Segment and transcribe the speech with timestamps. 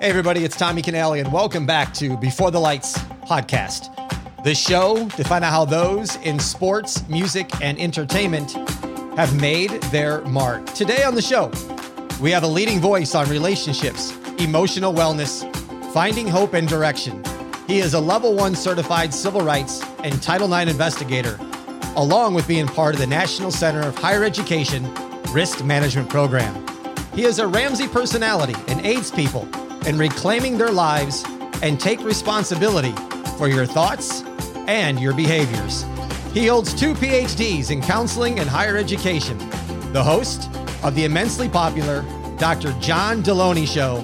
[0.00, 3.92] Hey, everybody, it's Tommy Canale, and welcome back to Before the Lights podcast,
[4.44, 8.52] the show to find out how those in sports, music, and entertainment
[9.16, 10.64] have made their mark.
[10.66, 11.50] Today on the show,
[12.20, 15.42] we have a leading voice on relationships, emotional wellness,
[15.92, 17.20] finding hope and direction.
[17.66, 21.40] He is a level one certified civil rights and Title IX investigator,
[21.96, 24.94] along with being part of the National Center of Higher Education
[25.32, 26.64] Risk Management Program.
[27.16, 29.48] He is a Ramsey personality and aids people
[29.86, 31.24] in reclaiming their lives
[31.62, 32.92] and take responsibility
[33.36, 34.22] for your thoughts
[34.66, 35.84] and your behaviors.
[36.32, 39.38] He holds two PhDs in counseling and higher education,
[39.92, 40.50] the host
[40.82, 42.02] of the immensely popular
[42.38, 42.72] Dr.
[42.80, 43.96] John Delony Show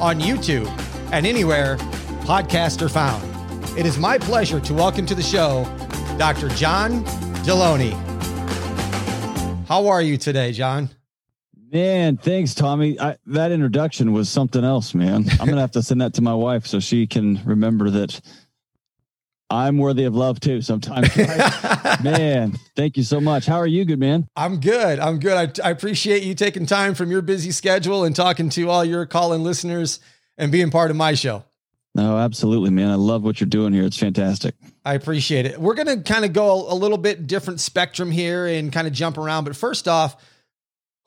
[0.00, 0.68] on YouTube
[1.12, 1.76] and anywhere
[2.24, 3.22] podcasts are found.
[3.78, 5.64] It is my pleasure to welcome to the show
[6.18, 6.48] Dr.
[6.50, 7.04] John
[7.44, 7.92] Delony.
[9.66, 10.90] How are you today, John?
[11.72, 13.00] Man, thanks, Tommy.
[13.00, 15.24] I, that introduction was something else, man.
[15.40, 18.20] I'm gonna have to send that to my wife so she can remember that
[19.48, 20.60] I'm worthy of love too.
[20.60, 22.00] Sometimes, right?
[22.04, 22.58] man.
[22.76, 23.46] Thank you so much.
[23.46, 24.28] How are you, good man?
[24.36, 24.98] I'm good.
[24.98, 25.60] I'm good.
[25.60, 29.06] I, I appreciate you taking time from your busy schedule and talking to all your
[29.06, 29.98] call-in listeners
[30.36, 31.42] and being part of my show.
[31.94, 32.90] No, absolutely, man.
[32.90, 33.84] I love what you're doing here.
[33.84, 34.54] It's fantastic.
[34.84, 35.58] I appreciate it.
[35.58, 39.16] We're gonna kind of go a little bit different spectrum here and kind of jump
[39.16, 39.44] around.
[39.44, 40.16] But first off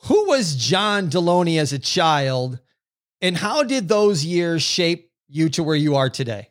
[0.07, 2.59] who was John Delony as a child,
[3.21, 6.49] and how did those years shape you to where you are today?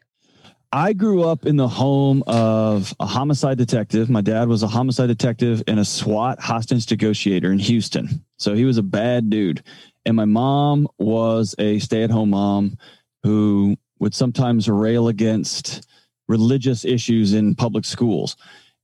[0.73, 4.11] I grew up in the home of a homicide detective.
[4.11, 8.25] My dad was a homicide detective and a SWAT hostage negotiator in Houston.
[8.39, 9.63] So he was a bad dude.
[10.05, 12.77] And my mom was a stay at home mom
[13.23, 15.87] who would sometimes rail against
[16.27, 18.37] religious issues in public schools.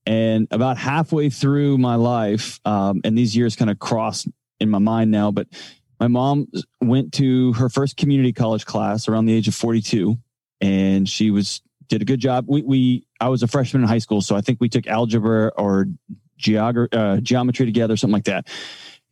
[0.07, 4.29] And about halfway through my life, um, and these years kind of crossed
[4.61, 5.47] in my mind now, but
[5.99, 6.49] my mom
[6.81, 10.17] went to her first community college class around the age of 42
[10.61, 12.47] and she was did a good job.
[12.49, 15.49] We, we I was a freshman in high school, so I think we took algebra
[15.57, 15.87] or
[16.41, 18.49] geogra- uh, geometry together, something like that.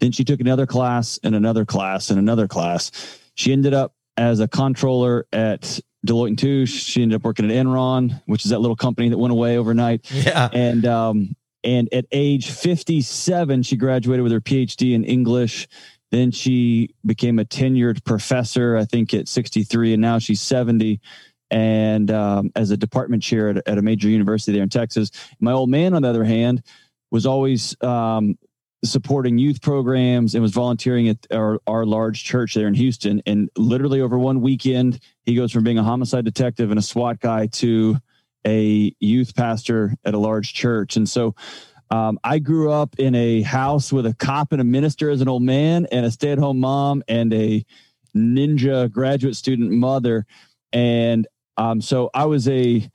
[0.01, 2.91] Then she took another class and another class and another class.
[3.35, 6.85] She ended up as a controller at Deloitte and Touche.
[6.85, 10.09] She ended up working at Enron, which is that little company that went away overnight.
[10.13, 10.49] Yeah.
[10.53, 15.69] And um, and at age 57, she graduated with her PhD in English.
[16.11, 21.01] Then she became a tenured professor, I think at 63, and now she's 70
[21.51, 25.11] and um, as a department chair at, at, a major university there in Texas.
[25.41, 26.63] My old man, on the other hand,
[27.11, 28.39] was always um,
[28.85, 33.23] supporting youth programs and was volunteering at our, our large church there in Houston.
[33.27, 37.21] And literally over one weekend, he goes from being a homicide detective and a SWAT
[37.21, 37.99] guy to
[38.47, 40.97] a youth pastor at a large church.
[40.97, 41.35] And so
[41.91, 45.29] um, I grew up in a house with a cop and a minister as an
[45.29, 47.65] old man, and a stay at home mom, and a
[48.15, 50.27] ninja graduate student mother.
[50.73, 52.89] And um, so I was a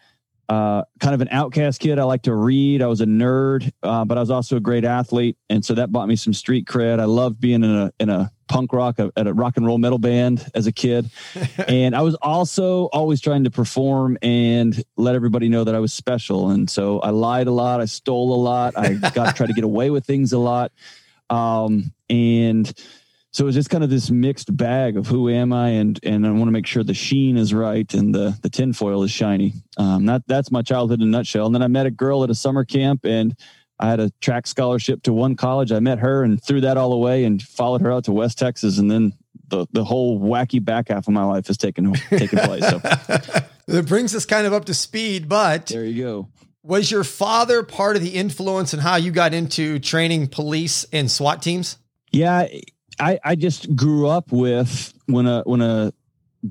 [0.50, 1.98] uh, kind of an outcast kid.
[1.98, 2.82] I like to read.
[2.82, 5.92] I was a nerd, uh, but I was also a great athlete, and so that
[5.92, 7.00] bought me some street cred.
[7.00, 9.78] I loved being in a in a punk rock a, at a rock and roll
[9.78, 11.10] metal band as a kid,
[11.68, 15.94] and I was also always trying to perform and let everybody know that I was
[15.94, 16.50] special.
[16.50, 17.82] And so I lied a lot.
[17.82, 18.78] I stole a lot.
[18.78, 20.72] I got to try to get away with things a lot,
[21.30, 22.74] um, and
[23.34, 26.30] so it's just kind of this mixed bag of who am I and and I
[26.30, 29.54] want to make sure the sheen is right and the the tinfoil is shiny.
[29.78, 31.48] Um, that that's my childhood in a nutshell.
[31.48, 33.36] And then I met a girl at a summer camp and
[33.84, 35.74] I had a track scholarship to one college.
[35.74, 38.78] I met her and threw that all away and followed her out to West Texas
[38.78, 39.12] and then
[39.50, 42.66] the the whole wacky back half of my life has taken taken place.
[42.66, 42.80] So
[43.68, 46.30] it brings us kind of up to speed, but there you go.
[46.64, 51.12] Was your father part of the influence in how you got into training police and
[51.12, 51.78] SWAT teams?
[52.14, 52.48] Yeah,
[53.02, 55.92] I, I just grew up with when a when a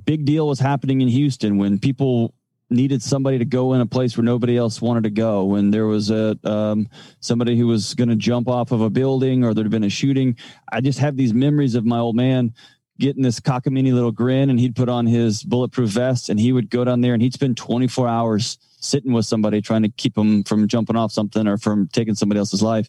[0.05, 2.35] big deal was happening in Houston, when people
[2.73, 5.87] needed somebody to go in a place where nobody else wanted to go, when there
[5.87, 6.89] was a um,
[7.21, 10.37] somebody who was going to jump off of a building or there'd been a shooting.
[10.73, 12.55] I just have these memories of my old man
[12.99, 16.71] getting this cockamamie little grin, and he'd put on his bulletproof vest, and he would
[16.71, 20.43] go down there and he'd spend 24 hours sitting with somebody trying to keep them
[20.45, 22.89] from jumping off something or from taking somebody else's life.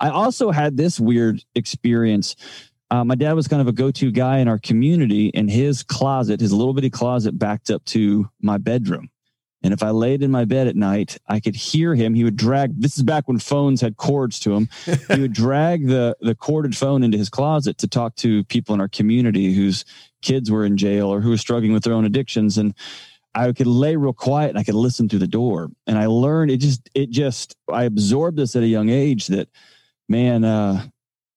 [0.00, 2.36] I also had this weird experience
[2.90, 6.40] uh, my dad was kind of a go-to guy in our community and his closet
[6.40, 9.08] his little bitty closet backed up to my bedroom
[9.66, 12.36] and if i laid in my bed at night i could hear him he would
[12.36, 14.68] drag this is back when phones had cords to them
[15.14, 18.80] he would drag the the corded phone into his closet to talk to people in
[18.80, 19.84] our community whose
[20.22, 22.74] kids were in jail or who were struggling with their own addictions and
[23.34, 25.68] I could lay real quiet and I could listen through the door.
[25.86, 29.50] And I learned it just, it just, I absorbed this at a young age that,
[30.08, 30.86] man, uh,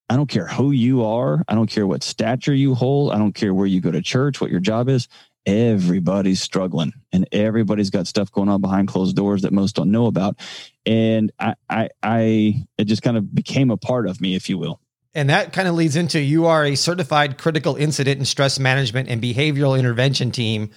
[0.10, 1.44] I don't care who you are.
[1.48, 3.12] I don't care what stature you hold.
[3.12, 5.08] I don't care where you go to church, what your job is.
[5.50, 10.06] Everybody's struggling and everybody's got stuff going on behind closed doors that most don't know
[10.06, 10.38] about.
[10.86, 14.60] And I, I, I it just kind of became a part of me, if you
[14.60, 14.80] will.
[15.16, 19.10] And that kind of leads into you are a certified critical incident and stress management
[19.10, 20.70] and behavioral intervention team.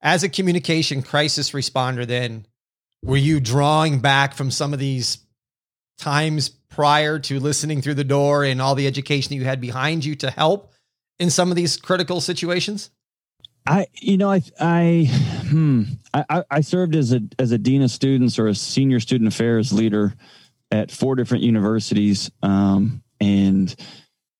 [0.00, 2.46] As a communication crisis responder, then
[3.02, 5.18] were you drawing back from some of these
[5.98, 10.06] times prior to listening through the door and all the education that you had behind
[10.06, 10.72] you to help
[11.18, 12.88] in some of these critical situations?
[13.66, 15.06] I, you know, I, I,
[15.48, 19.28] hmm, I, I served as a as a dean of students or a senior student
[19.28, 20.14] affairs leader
[20.70, 23.74] at four different universities, um, and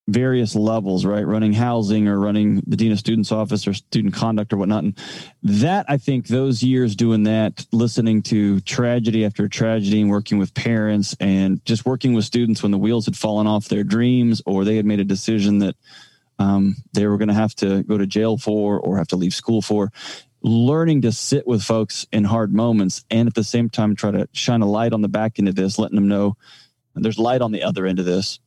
[0.09, 1.27] various levels, right?
[1.27, 4.85] Running housing or running the dean of students office or student conduct or whatnot.
[4.85, 4.99] And
[5.43, 10.53] that, I think, those years doing that, listening to tragedy after tragedy and working with
[10.53, 14.65] parents and just working with students when the wheels had fallen off their dreams or
[14.65, 15.77] they had made a decision that
[16.39, 19.35] um, they were going to have to go to jail for or have to leave
[19.35, 19.93] school for.
[20.43, 24.29] Learning to sit with folks in hard moments and at the same time try to
[24.33, 26.37] shine a light on the back end of this, letting them know
[26.95, 28.41] there's light on the other end of this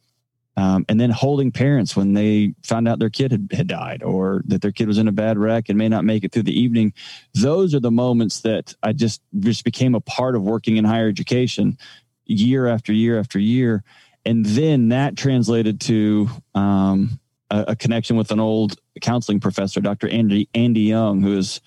[0.58, 4.42] um, and then holding parents when they found out their kid had, had died or
[4.48, 6.60] that their kid was in a bad wreck and may not make it through the
[6.60, 6.94] evening.
[7.36, 11.08] Those are the moments that I just just became a part of working in higher
[11.08, 11.78] education
[12.26, 13.84] year after year after year.
[14.26, 17.20] And then that translated to um,
[17.50, 20.08] a, a, connection with an old counseling professor, Dr.
[20.10, 21.62] Andy, Andy Young, who is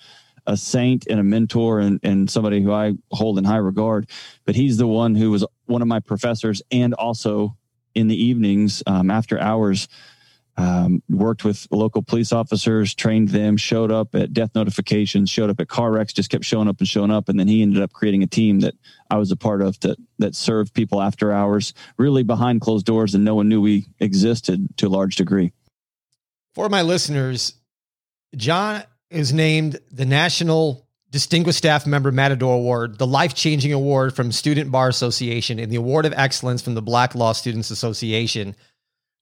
[0.47, 4.09] a saint and a mentor and, and somebody who I hold in high regard.
[4.45, 7.55] But he's the one who was one of my professors and also
[7.93, 9.87] in the evenings um, after hours.
[10.57, 15.61] Um, worked with local police officers, trained them, showed up at death notifications, showed up
[15.61, 17.29] at car wrecks, just kept showing up and showing up.
[17.29, 18.75] And then he ended up creating a team that
[19.09, 23.15] I was a part of that that served people after hours, really behind closed doors,
[23.15, 25.53] and no one knew we existed to a large degree.
[26.53, 27.53] For my listeners,
[28.35, 34.31] John is named the National Distinguished Staff Member Matador Award, the life changing award from
[34.31, 38.55] Student Bar Association, and the Award of Excellence from the Black Law Students Association.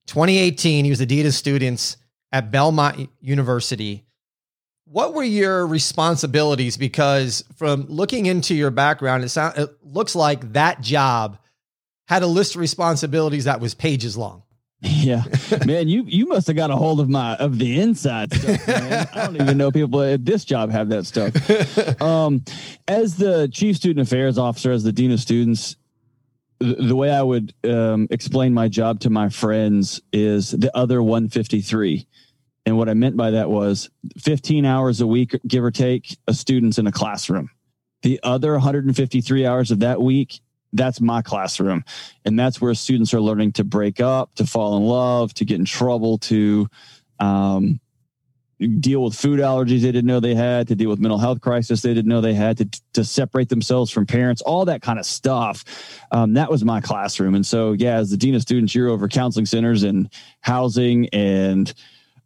[0.08, 1.98] 2018, he was of Students
[2.32, 4.06] at Belmont University.
[4.86, 6.78] What were your responsibilities?
[6.78, 11.38] Because from looking into your background, it, sound, it looks like that job
[12.08, 14.44] had a list of responsibilities that was pages long.
[14.82, 15.24] Yeah,
[15.66, 19.10] man, you you must have got a hold of my of the inside stuff, man.
[19.14, 22.02] I don't even know people at this job have that stuff.
[22.02, 22.46] Um,
[22.88, 25.76] as the chief student affairs officer, as the dean of students,
[26.60, 31.04] the, the way I would um, explain my job to my friends is the other
[31.04, 32.08] 153.
[32.66, 36.34] And what I meant by that was 15 hours a week, give or take, a
[36.34, 37.50] student's in a classroom.
[38.02, 40.40] The other 153 hours of that week
[40.74, 41.84] that's my classroom.
[42.26, 45.60] And that's where students are learning to break up, to fall in love, to get
[45.60, 46.68] in trouble, to
[47.20, 47.80] um,
[48.80, 51.82] deal with food allergies they didn't know they had, to deal with mental health crisis
[51.82, 55.06] they didn't know they had, to, to separate themselves from parents, all that kind of
[55.06, 55.64] stuff.
[56.12, 57.36] Um, that was my classroom.
[57.36, 60.12] And so, yeah, as the Dean of Students, you're over counseling centers and
[60.42, 61.74] housing and,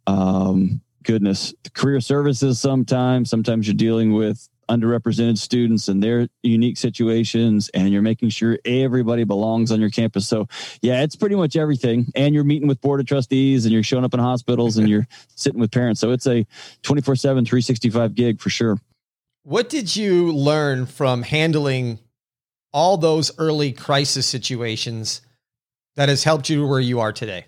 [0.06, 3.30] um, goodness, career services sometimes.
[3.30, 9.24] Sometimes you're dealing with underrepresented students and their unique situations and you're making sure everybody
[9.24, 10.26] belongs on your campus.
[10.26, 10.46] So
[10.82, 12.06] yeah it's pretty much everything.
[12.14, 15.06] And you're meeting with board of trustees and you're showing up in hospitals and you're
[15.34, 16.00] sitting with parents.
[16.00, 16.46] So it's a
[16.82, 18.78] 24 7 365 gig for sure.
[19.42, 21.98] What did you learn from handling
[22.72, 25.20] all those early crisis situations
[25.96, 27.44] that has helped you where you are today?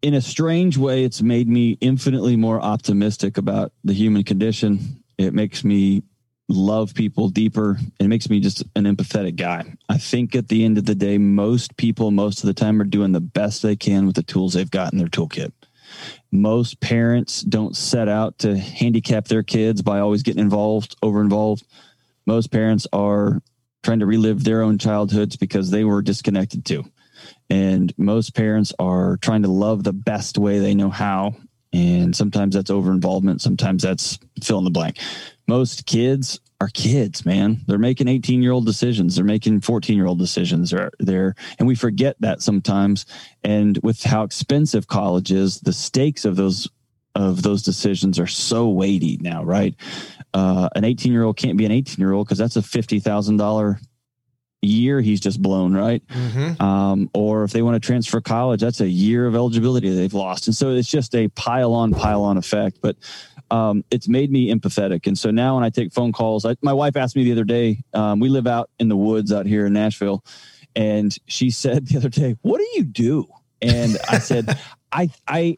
[0.00, 4.97] In a strange way, it's made me infinitely more optimistic about the human condition.
[5.18, 6.02] It makes me
[6.48, 7.78] love people deeper.
[8.00, 9.74] It makes me just an empathetic guy.
[9.88, 12.84] I think at the end of the day, most people, most of the time, are
[12.84, 15.52] doing the best they can with the tools they've got in their toolkit.
[16.30, 21.64] Most parents don't set out to handicap their kids by always getting involved, over involved.
[22.26, 23.42] Most parents are
[23.82, 26.84] trying to relive their own childhoods because they were disconnected too.
[27.50, 31.36] And most parents are trying to love the best way they know how.
[31.72, 33.40] And sometimes that's over involvement.
[33.40, 34.98] Sometimes that's fill in the blank.
[35.46, 37.60] Most kids are kids, man.
[37.66, 39.16] They're making 18 year old decisions.
[39.16, 40.70] They're making 14 year old decisions.
[40.70, 43.06] They're, they're, and we forget that sometimes.
[43.44, 46.68] And with how expensive college is, the stakes of those
[47.14, 49.74] of those decisions are so weighty now, right?
[50.34, 53.80] Uh, an 18 year old can't be an 18 year old because that's a $50,000
[54.62, 56.04] year he's just blown, right?
[56.08, 56.62] Mm-hmm.
[56.62, 60.46] Um, or if they want to transfer college, that's a year of eligibility they've lost.
[60.46, 62.78] And so it's just a pile on, pile on effect.
[62.80, 62.96] But
[63.50, 65.06] um, it's made me empathetic.
[65.06, 67.44] And so now when I take phone calls, I, my wife asked me the other
[67.44, 70.24] day, um, we live out in the woods out here in Nashville.
[70.74, 73.26] And she said the other day, What do you do?
[73.62, 74.58] And I said,
[74.92, 75.56] I, I,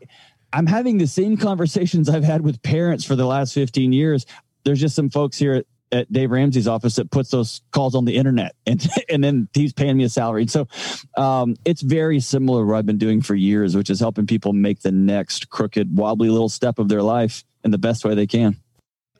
[0.52, 4.26] I'm having the same conversations I've had with parents for the last 15 years.
[4.64, 8.16] There's just some folks here at, Dave Ramsey's office that puts those calls on the
[8.16, 10.42] internet and and then he's paying me a salary.
[10.42, 10.68] And so
[11.16, 14.52] um, it's very similar to what I've been doing for years, which is helping people
[14.52, 18.26] make the next crooked, wobbly little step of their life in the best way they
[18.26, 18.56] can.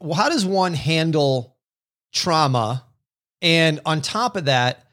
[0.01, 1.57] Well, how does one handle
[2.13, 2.85] trauma?
[3.43, 4.87] And on top of that,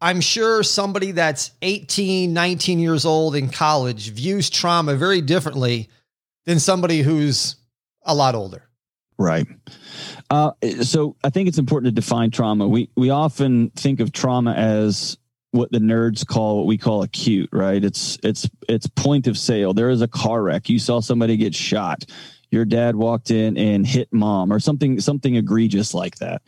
[0.00, 5.90] I'm sure somebody that's 18, 19 years old in college views trauma very differently
[6.46, 7.56] than somebody who's
[8.02, 8.69] a lot older.
[9.20, 9.46] Right.
[10.30, 12.66] Uh, so I think it's important to define trauma.
[12.66, 15.18] We we often think of trauma as
[15.50, 17.84] what the nerds call what we call acute, right?
[17.84, 19.74] It's it's it's point of sale.
[19.74, 20.70] There is a car wreck.
[20.70, 22.06] You saw somebody get shot.
[22.50, 26.40] Your dad walked in and hit mom, or something something egregious like that.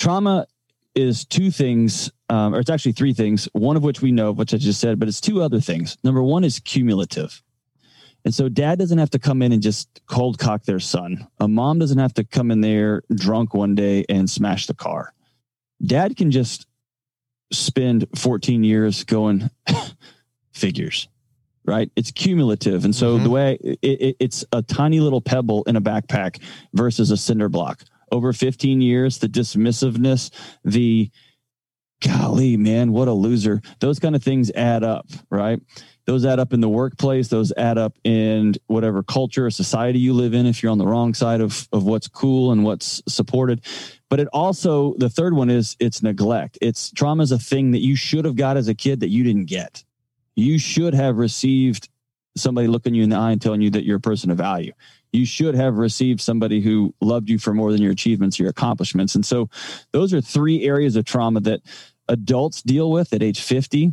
[0.00, 0.48] Trauma
[0.96, 3.48] is two things, um, or it's actually three things.
[3.52, 5.96] One of which we know, which I just said, but it's two other things.
[6.02, 7.40] Number one is cumulative.
[8.24, 11.26] And so dad doesn't have to come in and just cold cock their son.
[11.38, 15.12] A mom doesn't have to come in there drunk one day and smash the car.
[15.84, 16.66] Dad can just
[17.52, 19.50] spend 14 years going
[20.52, 21.08] figures,
[21.64, 21.90] right?
[21.96, 22.84] It's cumulative.
[22.84, 23.24] And so mm-hmm.
[23.24, 26.40] the way it, it, it's a tiny little pebble in a backpack
[26.74, 30.30] versus a cinder block over 15 years, the dismissiveness,
[30.64, 31.10] the
[32.02, 33.60] golly, man, what a loser.
[33.78, 35.60] Those kind of things add up, right?
[36.10, 37.28] Those add up in the workplace.
[37.28, 40.84] Those add up in whatever culture or society you live in if you're on the
[40.84, 43.60] wrong side of, of what's cool and what's supported.
[44.08, 46.58] But it also, the third one is it's neglect.
[46.60, 49.22] It's trauma is a thing that you should have got as a kid that you
[49.22, 49.84] didn't get.
[50.34, 51.88] You should have received
[52.36, 54.72] somebody looking you in the eye and telling you that you're a person of value
[55.12, 58.50] you should have received somebody who loved you for more than your achievements or your
[58.50, 59.16] accomplishments.
[59.16, 59.48] And so
[59.90, 61.62] those are three areas of trauma that
[62.08, 63.90] adults deal with at age 50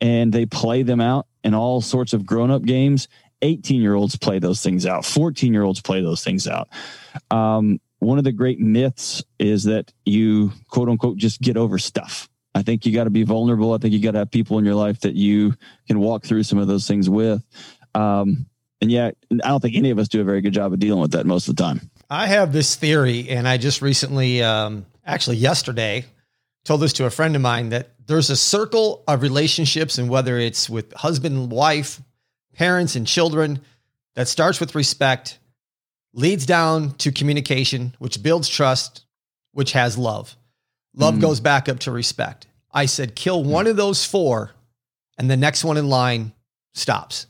[0.00, 3.08] and they play them out in all sorts of grown up games.
[3.40, 5.04] 18 year olds play those things out.
[5.04, 6.68] 14 year olds play those things out.
[7.30, 12.28] Um, one of the great myths is that you quote unquote just get over stuff.
[12.54, 13.72] I think you got to be vulnerable.
[13.72, 15.54] I think you got to have people in your life that you
[15.86, 17.42] can walk through some of those things with.
[17.94, 18.46] Um,
[18.80, 21.00] and yet, I don't think any of us do a very good job of dealing
[21.00, 21.90] with that most of the time.
[22.10, 26.04] I have this theory, and I just recently, um, actually yesterday,
[26.68, 30.38] told this to a friend of mine that there's a circle of relationships, and whether
[30.38, 32.02] it's with husband and wife,
[32.54, 33.60] parents and children,
[34.16, 35.38] that starts with respect,
[36.12, 39.06] leads down to communication, which builds trust,
[39.52, 40.36] which has love.
[40.94, 41.22] Love mm.
[41.22, 42.46] goes back up to respect.
[42.70, 44.50] I said, kill one of those four,
[45.16, 46.32] and the next one in line
[46.74, 47.26] stops.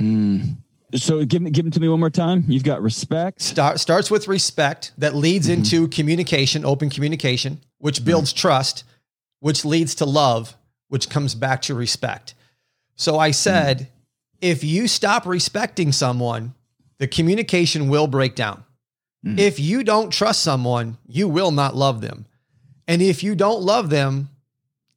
[0.00, 0.56] Mm.
[0.96, 2.44] So give give them to me one more time.
[2.48, 3.40] You've got respect.
[3.40, 5.58] Start, starts with respect that leads mm-hmm.
[5.58, 8.38] into communication, open communication, which builds mm-hmm.
[8.38, 8.84] trust,
[9.40, 12.34] which leads to love, which comes back to respect.
[12.94, 13.86] So I said, mm-hmm.
[14.40, 16.54] if you stop respecting someone,
[16.98, 18.62] the communication will break down.
[19.26, 19.40] Mm-hmm.
[19.40, 22.26] If you don't trust someone, you will not love them.
[22.86, 24.28] And if you don't love them,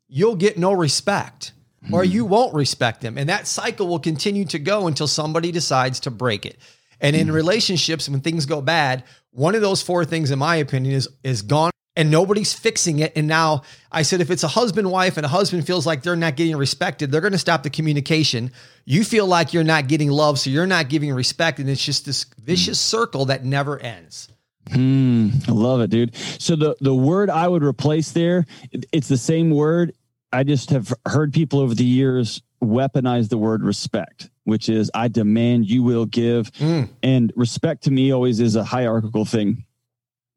[0.08, 1.54] you'll get no respect
[1.92, 2.12] or hmm.
[2.12, 3.18] you won't respect them.
[3.18, 6.60] And that cycle will continue to go until somebody decides to break it.
[7.02, 7.34] And in hmm.
[7.34, 11.42] relationships, when things go bad, one of those four things, in my opinion, is is
[11.42, 13.14] gone and nobody's fixing it.
[13.16, 16.16] And now I said, if it's a husband, wife, and a husband feels like they're
[16.16, 18.52] not getting respected, they're going to stop the communication.
[18.86, 21.60] You feel like you're not getting love, so you're not giving respect.
[21.60, 22.98] And it's just this vicious hmm.
[22.98, 24.30] circle that never ends.
[24.72, 26.16] Hmm, I love it, dude.
[26.16, 28.46] So the the word I would replace there,
[28.92, 29.94] it's the same word.
[30.34, 35.08] I just have heard people over the years weaponize the word respect, which is I
[35.08, 36.52] demand you will give.
[36.54, 36.90] Mm.
[37.04, 39.65] And respect to me always is a hierarchical thing.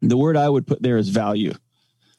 [0.03, 1.55] The word I would put there is value.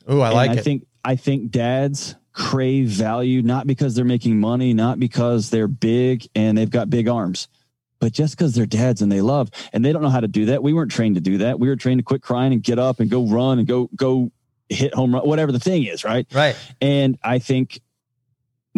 [0.08, 0.64] Oh, I like I it.
[0.64, 6.28] think I think dads crave value not because they're making money, not because they're big
[6.36, 7.48] and they've got big arms,
[8.00, 10.46] but just because they're dads and they love and they don't know how to do
[10.48, 10.64] that.
[10.64, 11.60] We weren't trained to do that.
[11.60, 14.32] We were trained to quit crying and get up and go run and go go
[14.70, 16.28] hit home run, whatever the thing is, right?
[16.34, 16.56] Right.
[16.82, 17.82] And I think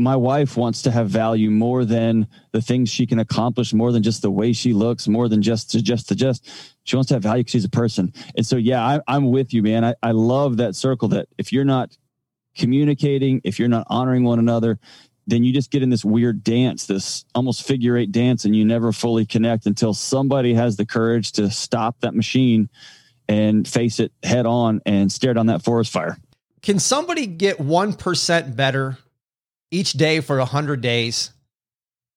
[0.02, 4.04] my wife wants to have value more than the things she can accomplish, more than
[4.04, 6.50] just the way she looks, more than just to just to just.
[6.84, 8.14] She wants to have value because she's a person.
[8.36, 9.86] And so, yeah, I, I'm with you, man.
[9.86, 11.96] I, I love that circle that if you're not
[12.58, 14.80] communicating, if you're not honoring one another,
[15.28, 18.66] then you just get in this weird dance, this almost figure eight dance, and you
[18.66, 22.70] never fully connect until somebody has the courage to stop that machine
[23.30, 26.18] and face it head on and stare down that forest fire.
[26.62, 28.98] Can somebody get 1% better
[29.72, 31.32] each day for 100 days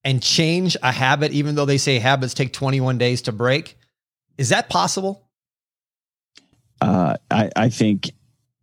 [0.03, 3.79] and change a habit, even though they say habits take 21 days to break?
[4.37, 5.29] Is that possible?
[6.81, 8.11] Uh, I, I think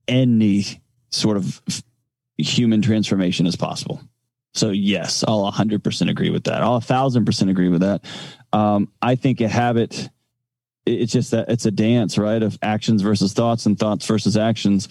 [0.07, 1.61] any sort of
[2.37, 4.01] human transformation is possible.
[4.53, 6.61] So yes, I'll 100% agree with that.
[6.61, 8.03] I'll 1000% agree with that.
[8.51, 10.09] Um, I think a habit,
[10.85, 12.43] it's just that it's a dance, right?
[12.43, 14.89] Of actions versus thoughts and thoughts versus actions.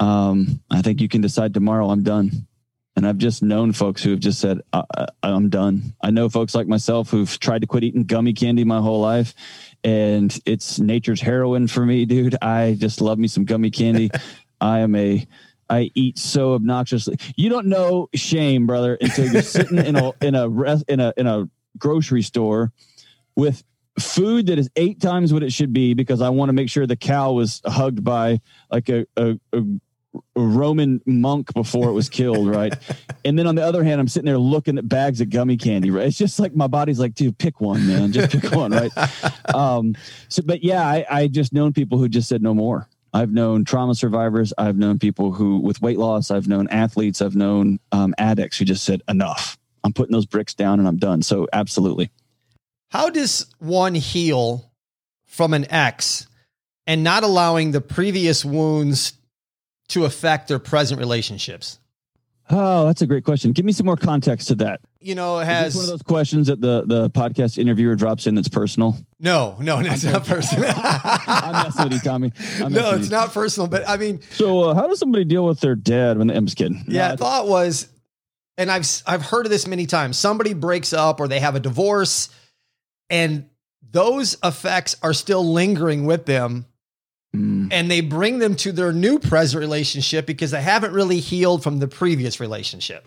[0.00, 2.46] Um, I think you can decide tomorrow, I'm done.
[2.96, 5.94] And I've just known folks who have just said, I, am done.
[6.00, 9.34] I know folks like myself who've tried to quit eating gummy candy my whole life.
[9.82, 12.36] And it's nature's heroin for me, dude.
[12.40, 14.10] I just love me some gummy candy.
[14.60, 15.26] I am a,
[15.68, 17.18] I eat so obnoxiously.
[17.36, 20.48] You don't know shame, brother, until you're sitting in a in a
[20.88, 22.72] in a in a grocery store
[23.34, 23.64] with
[23.98, 26.86] food that is eight times what it should be because I want to make sure
[26.86, 29.62] the cow was hugged by like a, a a
[30.36, 32.74] Roman monk before it was killed, right?
[33.24, 35.90] and then on the other hand, I'm sitting there looking at bags of gummy candy,
[35.90, 36.06] right?
[36.06, 38.92] It's just like my body's like, dude, pick one, man, just pick one, right?
[39.54, 39.94] Um,
[40.28, 42.88] so, but yeah, I, I just known people who just said no more.
[43.12, 44.52] I've known trauma survivors.
[44.58, 46.32] I've known people who with weight loss.
[46.32, 47.22] I've known athletes.
[47.22, 49.56] I've known um, addicts who just said enough.
[49.84, 51.22] I'm putting those bricks down and I'm done.
[51.22, 52.10] So absolutely.
[52.90, 54.72] How does one heal
[55.26, 56.26] from an ex
[56.86, 59.12] and not allowing the previous wounds
[59.88, 61.78] to affect their present relationships?
[62.50, 63.52] Oh, that's a great question.
[63.52, 64.80] Give me some more context to that.
[65.00, 68.34] You know, it has one of those questions that the the podcast interviewer drops in
[68.34, 68.96] that's personal.
[69.18, 70.70] No, no, no it's not personal.
[70.76, 72.32] I'm messing with you, Tommy.
[72.68, 73.66] No, it's not personal.
[73.66, 76.58] But I mean, so uh, how does somebody deal with their dad when I'm just
[76.58, 76.84] kidding?
[76.86, 77.88] Yeah, no, thought was,
[78.58, 80.18] and I've I've heard of this many times.
[80.18, 82.28] Somebody breaks up or they have a divorce,
[83.08, 83.48] and
[83.90, 86.66] those effects are still lingering with them
[87.34, 87.68] Mm.
[87.70, 91.80] And they bring them to their new present relationship because they haven't really healed from
[91.80, 93.06] the previous relationship.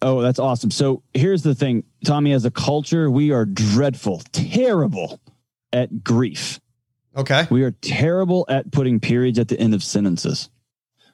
[0.00, 0.70] Oh, that's awesome.
[0.70, 5.20] So here's the thing, Tommy, as a culture, we are dreadful, terrible
[5.72, 6.60] at grief.
[7.16, 7.46] Okay.
[7.50, 10.50] We are terrible at putting periods at the end of sentences.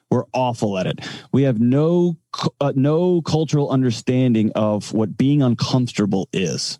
[0.09, 0.99] We're awful at it.
[1.31, 2.17] We have no
[2.59, 6.79] uh, no cultural understanding of what being uncomfortable is.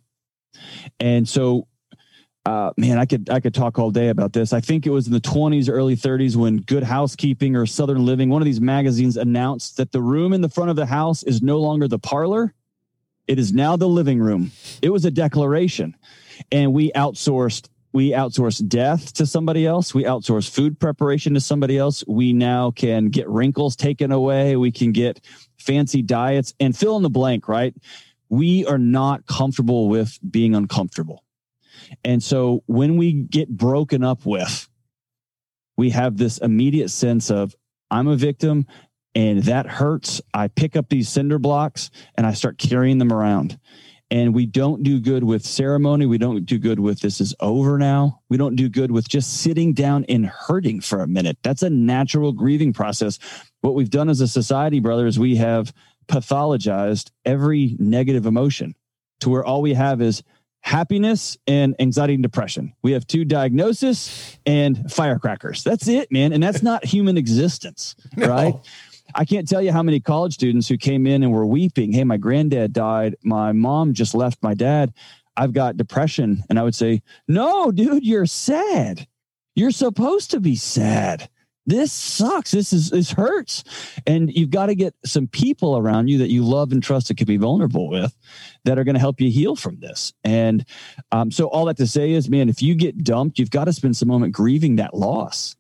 [1.00, 1.67] And so
[2.46, 4.52] uh, man, I could I could talk all day about this.
[4.52, 8.30] I think it was in the 20s, early 30s when Good Housekeeping or Southern Living,
[8.30, 11.44] one of these magazines announced that the room in the front of the house is
[11.44, 12.54] no longer the parlor;
[13.27, 14.51] it is now the living room.
[14.82, 15.96] It was a declaration,
[16.51, 19.94] and we outsourced we outsourced death to somebody else.
[19.94, 22.04] We outsource food preparation to somebody else.
[22.08, 24.56] We now can get wrinkles taken away.
[24.56, 25.24] We can get
[25.60, 27.48] fancy diets and fill in the blank.
[27.48, 27.75] Right?
[28.30, 31.24] We are not comfortable with being uncomfortable
[32.03, 34.67] and so when we get broken up with,
[35.77, 37.55] we have this immediate sense of,
[37.89, 38.67] I'm a victim
[39.15, 40.22] and that hurts.
[40.33, 43.59] I pick up these cinder blocks and I start carrying them around.
[44.09, 46.05] And we don't do good with ceremony.
[46.05, 48.22] We don't do good with this is over now.
[48.27, 51.37] We don't do good with just sitting down and hurting for a minute.
[51.44, 53.20] That's a natural grieving process.
[53.61, 55.74] What we've done as a society, brother, is we have
[56.07, 58.75] pathologized every negative emotion
[59.22, 60.24] to where all we have is
[60.62, 62.74] happiness and anxiety and depression.
[62.82, 65.64] We have two diagnoses and firecrackers.
[65.64, 66.34] That's it, man.
[66.34, 68.28] And that's not human existence, no.
[68.28, 68.56] right?
[69.14, 71.92] I can't tell you how many college students who came in and were weeping.
[71.92, 73.16] Hey, my granddad died.
[73.24, 74.94] My mom just left my dad.
[75.36, 76.44] I've got depression.
[76.50, 79.08] And I would say, no, dude, you're sad.
[79.56, 81.30] You're supposed to be sad
[81.66, 82.52] this sucks.
[82.52, 83.64] This is this hurts.
[84.08, 87.18] And you've got to get some people around you that you love and trust that
[87.18, 88.16] can be vulnerable with
[88.66, 90.14] that are going to help you heal from this.
[90.24, 90.66] And
[91.12, 93.74] um, so all that to say is, man, if you get dumped, you've got to
[93.74, 95.56] spend some moment grieving that loss.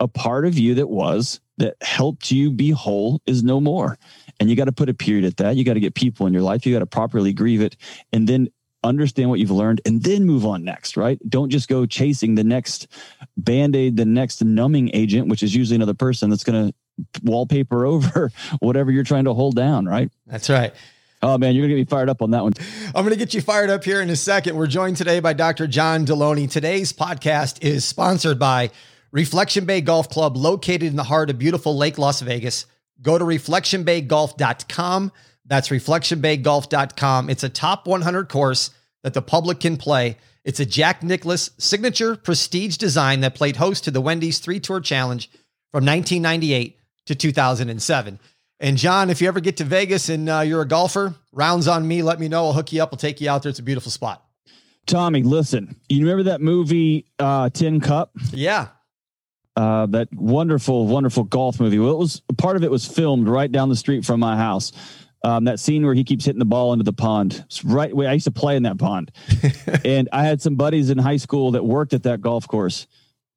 [0.00, 3.96] A part of you that was that helped you be whole is no more.
[4.40, 5.54] And you got to put a period at that.
[5.54, 6.66] You got to get people in your life.
[6.66, 7.76] You got to properly grieve it
[8.12, 8.48] and then
[8.84, 11.18] understand what you've learned and then move on next, right?
[11.28, 12.86] Don't just go chasing the next
[13.36, 16.74] band aid, the next numbing agent, which is usually another person that's going to
[17.22, 20.10] wallpaper over whatever you're trying to hold down, right?
[20.26, 20.72] That's right.
[21.22, 22.52] Oh man, you're gonna get me fired up on that one.
[22.94, 24.56] I'm gonna get you fired up here in a second.
[24.56, 25.66] We're joined today by Dr.
[25.66, 26.50] John Delony.
[26.50, 28.70] Today's podcast is sponsored by
[29.10, 32.66] Reflection Bay Golf Club, located in the heart of beautiful Lake Las Vegas.
[33.00, 35.12] Go to reflectionbaygolf.com
[35.46, 37.30] that's reflectionbaygolf.com.
[37.30, 38.70] It's a top 100 course
[39.02, 40.16] that the public can play.
[40.44, 44.80] It's a Jack Nicklaus signature prestige design that played host to the Wendy's three tour
[44.80, 45.30] challenge
[45.72, 48.18] from 1998 to 2007.
[48.60, 51.86] And John, if you ever get to Vegas and uh, you're a golfer, rounds on
[51.86, 52.02] me.
[52.02, 52.46] Let me know.
[52.46, 52.90] I'll hook you up.
[52.92, 53.50] I'll take you out there.
[53.50, 54.24] It's a beautiful spot.
[54.86, 58.12] Tommy, listen, you remember that movie, uh, Tin Cup?
[58.32, 58.68] Yeah.
[59.56, 61.78] Uh, that wonderful, wonderful golf movie.
[61.78, 64.72] Well, it was part of it was filmed right down the street from my house.
[65.24, 67.42] Um, that scene where he keeps hitting the ball into the pond.
[67.46, 67.92] It's right.
[67.96, 69.10] I used to play in that pond,
[69.84, 72.86] and I had some buddies in high school that worked at that golf course.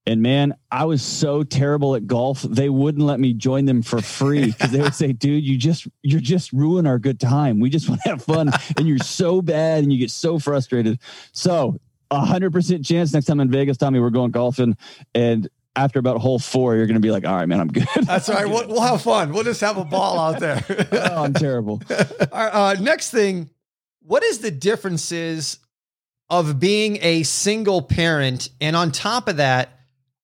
[0.07, 2.41] And man, I was so terrible at golf.
[2.41, 5.85] They wouldn't let me join them for free because they would say, dude, you just,
[6.01, 7.59] you're just ruining our good time.
[7.59, 8.51] We just want to have fun.
[8.77, 10.99] and you're so bad and you get so frustrated.
[11.33, 14.77] So a hundred percent chance next time in Vegas, Tommy, we're going golfing
[15.13, 17.87] and after about hole four, you're going to be like, all right, man, I'm good.
[18.03, 18.49] That's all right.
[18.49, 19.31] We'll, we'll, have fun.
[19.31, 20.65] We'll just have a ball out there.
[20.91, 21.81] oh, I'm terrible.
[22.31, 23.49] uh, next thing,
[24.01, 25.59] what is the differences
[26.29, 28.49] of being a single parent?
[28.59, 29.69] And on top of that,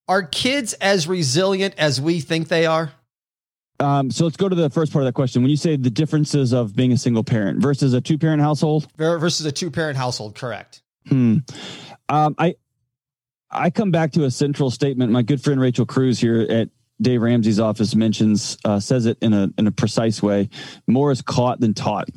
[0.08, 2.92] are kids as resilient as we think they are?
[3.80, 5.42] Um, so let's go to the first part of that question.
[5.42, 8.88] When you say the differences of being a single parent versus a two parent household,
[8.98, 10.82] versus a two parent household, correct?
[11.08, 11.38] Hmm.
[12.10, 12.56] Um, I
[13.54, 15.12] I come back to a central statement.
[15.12, 16.70] My good friend Rachel Cruz here at
[17.02, 20.50] Dave Ramsey's office mentions uh, says it in a in a precise way.
[20.88, 22.10] More is caught than taught.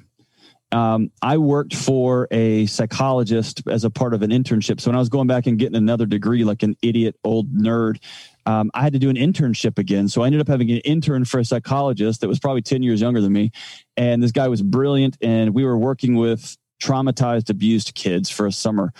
[0.73, 4.81] Um, I worked for a psychologist as a part of an internship.
[4.81, 8.03] So when I was going back and getting another degree, like an idiot old nerd,
[8.47, 10.09] um, I had to do an internship again.
[10.09, 13.01] So I ended up having an intern for a psychologist that was probably 10 years
[13.01, 13.53] younger than me.
[13.97, 15.17] And this guy was brilliant.
[15.21, 18.93] And we were working with traumatized, abused kids for a summer.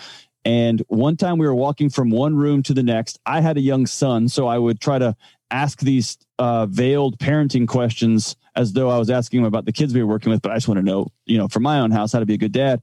[0.47, 3.19] And one time we were walking from one room to the next.
[3.25, 5.13] I had a young son, so I would try to
[5.51, 9.93] ask these uh, veiled parenting questions as though I was asking him about the kids
[9.93, 11.91] we were working with, but I just want to know, you know, for my own
[11.91, 12.81] house, how to be a good dad.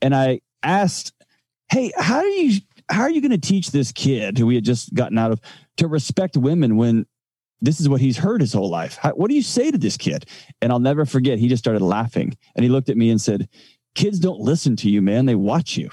[0.00, 1.12] And I asked,
[1.68, 4.64] Hey, how do you, how are you going to teach this kid who we had
[4.64, 5.40] just gotten out of
[5.78, 7.06] to respect women when
[7.60, 8.96] this is what he's heard his whole life?
[8.96, 10.26] How, what do you say to this kid?
[10.62, 13.48] And I'll never forget, he just started laughing and he looked at me and said,
[13.96, 15.26] Kids don't listen to you, man.
[15.26, 15.90] They watch you.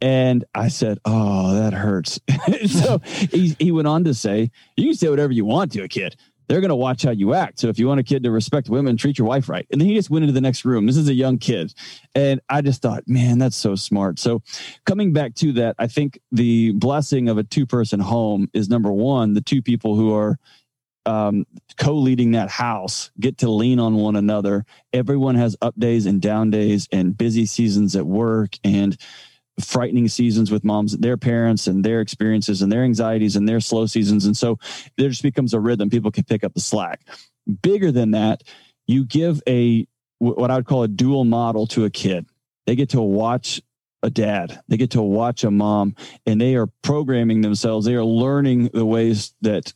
[0.00, 2.20] And I said, Oh, that hurts.
[2.66, 5.88] so he, he went on to say, You can say whatever you want to a
[5.88, 6.16] kid.
[6.48, 7.60] They're going to watch how you act.
[7.60, 9.66] So if you want a kid to respect women, treat your wife right.
[9.70, 10.86] And then he just went into the next room.
[10.86, 11.74] This is a young kid.
[12.14, 14.18] And I just thought, man, that's so smart.
[14.18, 14.42] So
[14.86, 18.90] coming back to that, I think the blessing of a two person home is number
[18.90, 20.38] one, the two people who are
[21.04, 21.46] um,
[21.78, 26.50] co-leading that house get to lean on one another everyone has up days and down
[26.50, 28.98] days and busy seasons at work and
[29.60, 33.86] frightening seasons with moms, their parents and their experiences and their anxieties and their slow
[33.86, 34.24] seasons.
[34.24, 34.58] And so
[34.96, 35.90] there just becomes a rhythm.
[35.90, 37.00] People can pick up the slack.
[37.62, 38.42] Bigger than that,
[38.86, 39.86] you give a
[40.18, 42.26] what I would call a dual model to a kid.
[42.66, 43.62] They get to watch
[44.02, 47.84] a dad, they get to watch a mom, and they are programming themselves.
[47.84, 49.72] They are learning the ways that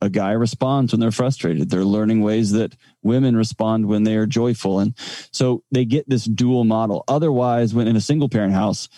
[0.00, 1.70] a guy responds when they're frustrated.
[1.70, 4.78] They're learning ways that women respond when they are joyful.
[4.78, 4.94] And
[5.32, 7.04] so they get this dual model.
[7.08, 8.88] Otherwise, when in a single parent house,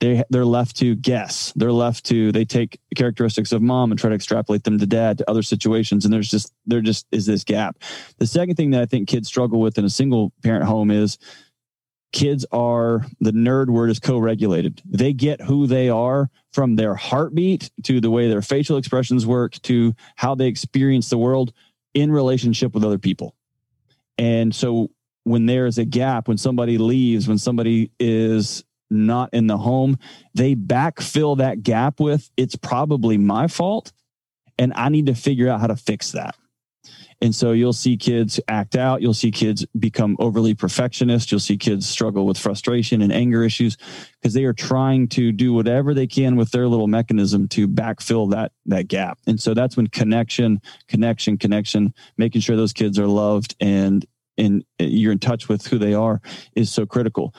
[0.00, 1.52] they they're left to guess.
[1.54, 5.18] They're left to they take characteristics of mom and try to extrapolate them to dad
[5.18, 7.78] to other situations, and there's just there just is this gap.
[8.18, 11.18] The second thing that I think kids struggle with in a single parent home is
[12.12, 14.82] kids are the nerd word is co-regulated.
[14.84, 19.52] They get who they are from their heartbeat to the way their facial expressions work
[19.62, 21.52] to how they experience the world
[21.94, 23.36] in relationship with other people.
[24.18, 24.90] And so
[25.24, 29.98] when there's a gap, when somebody leaves, when somebody is not in the home,
[30.34, 33.92] they backfill that gap with it's probably my fault.
[34.58, 36.36] And I need to figure out how to fix that.
[37.22, 39.02] And so you'll see kids act out.
[39.02, 41.30] You'll see kids become overly perfectionist.
[41.30, 43.76] You'll see kids struggle with frustration and anger issues
[44.20, 48.30] because they are trying to do whatever they can with their little mechanism to backfill
[48.30, 49.18] that, that gap.
[49.26, 54.06] And so that's when connection, connection, connection, making sure those kids are loved and,
[54.38, 56.22] and uh, you're in touch with who they are
[56.54, 57.34] is so critical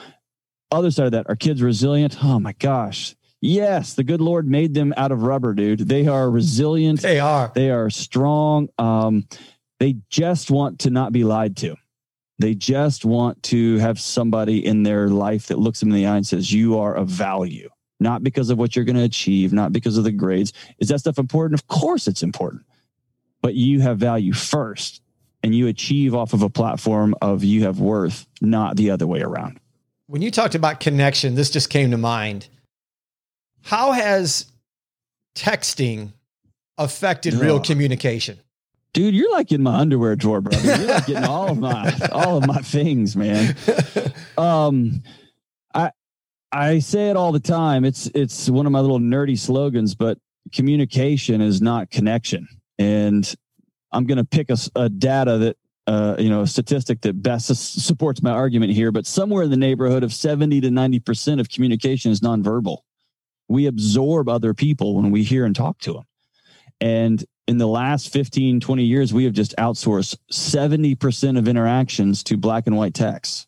[0.72, 2.24] other side of that, are kids resilient?
[2.24, 3.16] Oh my gosh.
[3.42, 5.80] Yes, the good Lord made them out of rubber, dude.
[5.80, 7.02] They are resilient.
[7.02, 7.52] They are.
[7.54, 8.70] They are strong.
[8.78, 9.28] Um,
[9.80, 11.76] they just want to not be lied to.
[12.38, 16.18] They just want to have somebody in their life that looks them in the eye
[16.18, 19.74] and says, You are of value, not because of what you're going to achieve, not
[19.74, 20.54] because of the grades.
[20.80, 21.60] Is that stuff important?
[21.60, 22.64] Of course it's important.
[23.42, 25.02] But you have value first,
[25.44, 29.22] and you achieve off of a platform of you have worth, not the other way
[29.22, 29.60] around.
[30.12, 32.50] When you talked about connection, this just came to mind.
[33.62, 34.46] How has
[35.38, 36.12] texting
[36.78, 38.38] affected real communication?
[38.92, 40.76] Dude, you're like in my underwear drawer, brother.
[40.76, 43.56] You're like getting all of my all of my things, man.
[44.38, 45.02] Um,
[45.74, 45.92] I
[46.52, 47.86] I say it all the time.
[47.86, 50.18] It's it's one of my little nerdy slogans, but
[50.52, 52.50] communication is not connection.
[52.78, 53.34] And
[53.94, 57.48] I'm going to pick a, a data that uh, you know, a statistic that best
[57.56, 62.12] supports my argument here, but somewhere in the neighborhood of 70 to 90% of communication
[62.12, 62.80] is nonverbal.
[63.48, 66.04] We absorb other people when we hear and talk to them.
[66.80, 72.38] And in the last 15, 20 years, we have just outsourced 70% of interactions to
[72.38, 73.48] black and white text.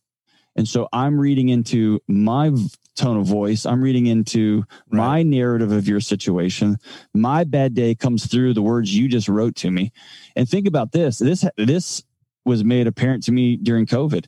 [0.55, 2.51] And so I'm reading into my
[2.95, 3.65] tone of voice.
[3.65, 4.97] I'm reading into right.
[4.97, 6.77] my narrative of your situation.
[7.13, 9.91] My bad day comes through the words you just wrote to me.
[10.35, 11.17] And think about this.
[11.17, 12.03] This this
[12.45, 14.25] was made apparent to me during COVID.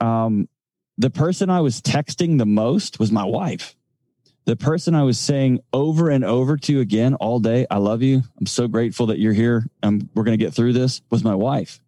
[0.00, 0.48] Um,
[0.96, 3.76] the person I was texting the most was my wife.
[4.46, 8.22] The person I was saying over and over to again all day, I love you.
[8.38, 9.66] I'm so grateful that you're here.
[9.82, 11.80] and we're going to get through this was my wife.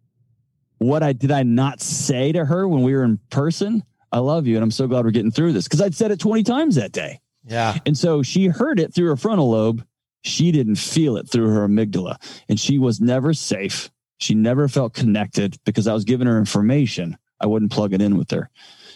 [0.77, 3.83] What I did I not say to her when we were in person?
[4.11, 4.55] I love you.
[4.55, 6.91] And I'm so glad we're getting through this because I'd said it 20 times that
[6.91, 7.19] day.
[7.45, 7.77] Yeah.
[7.85, 9.85] And so she heard it through her frontal lobe.
[10.23, 12.17] She didn't feel it through her amygdala.
[12.47, 13.89] And she was never safe.
[14.21, 17.17] She never felt connected because I was giving her information.
[17.39, 18.49] I wouldn't plug it in with her.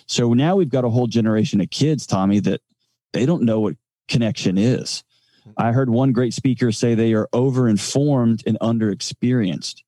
[0.05, 2.61] So now we've got a whole generation of kids, Tommy, that
[3.11, 3.75] they don't know what
[4.07, 5.03] connection is.
[5.57, 9.83] I heard one great speaker say they are over-informed and under-experienced.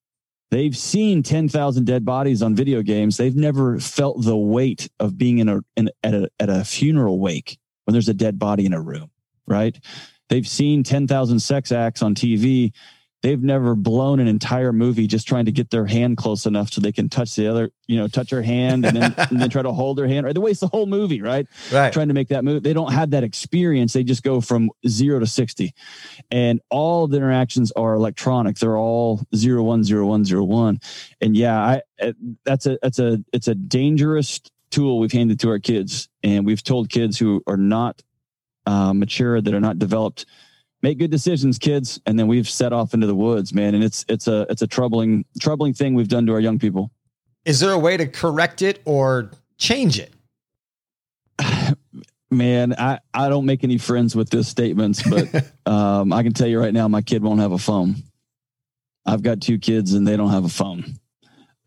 [0.49, 3.17] They've seen 10,000 dead bodies on video games.
[3.17, 7.19] They've never felt the weight of being in a, in, at, a, at a funeral
[7.19, 9.11] wake when there's a dead body in a room,
[9.45, 9.77] right?
[10.29, 12.71] They've seen 10,000 sex acts on TV
[13.23, 16.79] they've never blown an entire movie just trying to get their hand close enough so
[16.79, 19.61] they can touch the other, you know, touch her hand and then and then try
[19.61, 20.25] to hold her hand.
[20.25, 21.47] Right, they waste the whole movie, right?
[21.71, 21.91] Right.
[21.91, 22.63] Trying to make that move.
[22.63, 23.93] They don't have that experience.
[23.93, 25.73] They just go from zero to sixty,
[26.29, 28.57] and all the interactions are electronic.
[28.57, 30.79] They're all zero one zero one zero one,
[31.19, 32.13] and yeah, I uh,
[32.45, 36.63] that's a that's a it's a dangerous tool we've handed to our kids, and we've
[36.63, 38.01] told kids who are not
[38.65, 40.25] uh, mature that are not developed
[40.81, 41.99] make good decisions, kids.
[42.05, 43.75] And then we've set off into the woods, man.
[43.75, 46.91] And it's it's a it's a troubling troubling thing we've done to our young people.
[47.45, 50.13] Is there a way to correct it or change it?
[52.29, 56.47] Man, I, I don't make any friends with this statements, but um, I can tell
[56.47, 57.95] you right now, my kid won't have a phone.
[59.05, 60.83] I've got two kids and they don't have a phone.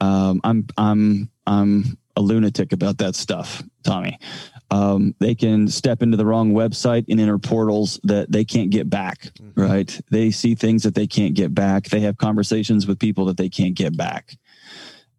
[0.02, 4.18] Um, I'm I'm I'm a lunatic about that stuff, Tommy
[4.70, 8.88] um, they can step into the wrong website and enter portals that they can't get
[8.88, 9.60] back, mm-hmm.
[9.60, 10.00] right?
[10.10, 11.84] They see things that they can't get back.
[11.84, 14.36] They have conversations with people that they can't get back.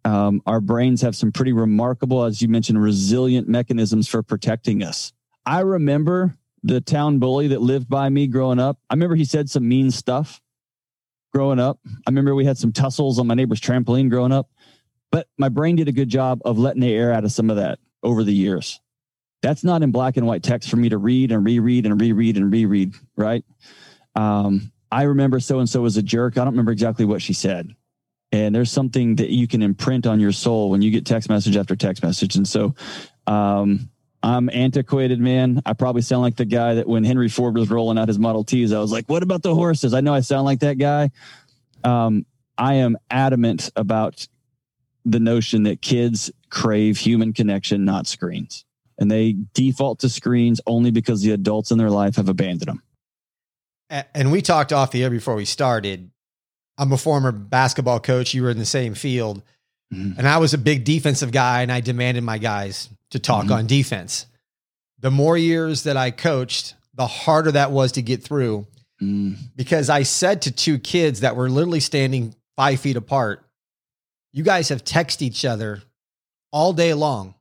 [0.04, 5.12] Um, our brains have some pretty remarkable, as you mentioned, resilient mechanisms for protecting us.
[5.44, 8.78] I remember the town bully that lived by me growing up.
[8.88, 10.40] I remember he said some mean stuff
[11.32, 11.78] growing up.
[11.86, 14.50] I remember we had some tussles on my neighbor's trampoline growing up,
[15.10, 17.56] but my brain did a good job of letting the air out of some of
[17.56, 18.80] that over the years.
[19.42, 22.36] That's not in black and white text for me to read and reread and reread
[22.36, 23.44] and reread, right?
[24.14, 26.38] Um, I remember so and so was a jerk.
[26.38, 27.74] I don't remember exactly what she said.
[28.30, 31.56] And there's something that you can imprint on your soul when you get text message
[31.56, 32.36] after text message.
[32.36, 32.74] And so
[33.26, 33.90] um,
[34.22, 35.60] I'm antiquated, man.
[35.66, 38.44] I probably sound like the guy that when Henry Ford was rolling out his Model
[38.44, 39.92] Ts, I was like, what about the horses?
[39.92, 41.10] I know I sound like that guy.
[41.84, 42.24] Um,
[42.56, 44.26] I am adamant about
[45.04, 48.64] the notion that kids crave human connection, not screens
[49.02, 52.82] and they default to screens only because the adults in their life have abandoned them.
[54.14, 56.10] And we talked off the air before we started.
[56.78, 58.32] I'm a former basketball coach.
[58.32, 59.42] You were in the same field.
[59.92, 60.18] Mm-hmm.
[60.18, 63.52] And I was a big defensive guy, and I demanded my guys to talk mm-hmm.
[63.52, 64.26] on defense.
[65.00, 68.66] The more years that I coached, the harder that was to get through
[69.02, 69.36] mm.
[69.56, 73.44] because I said to two kids that were literally standing five feet apart,
[74.32, 75.82] You guys have texted each other
[76.52, 77.34] all day long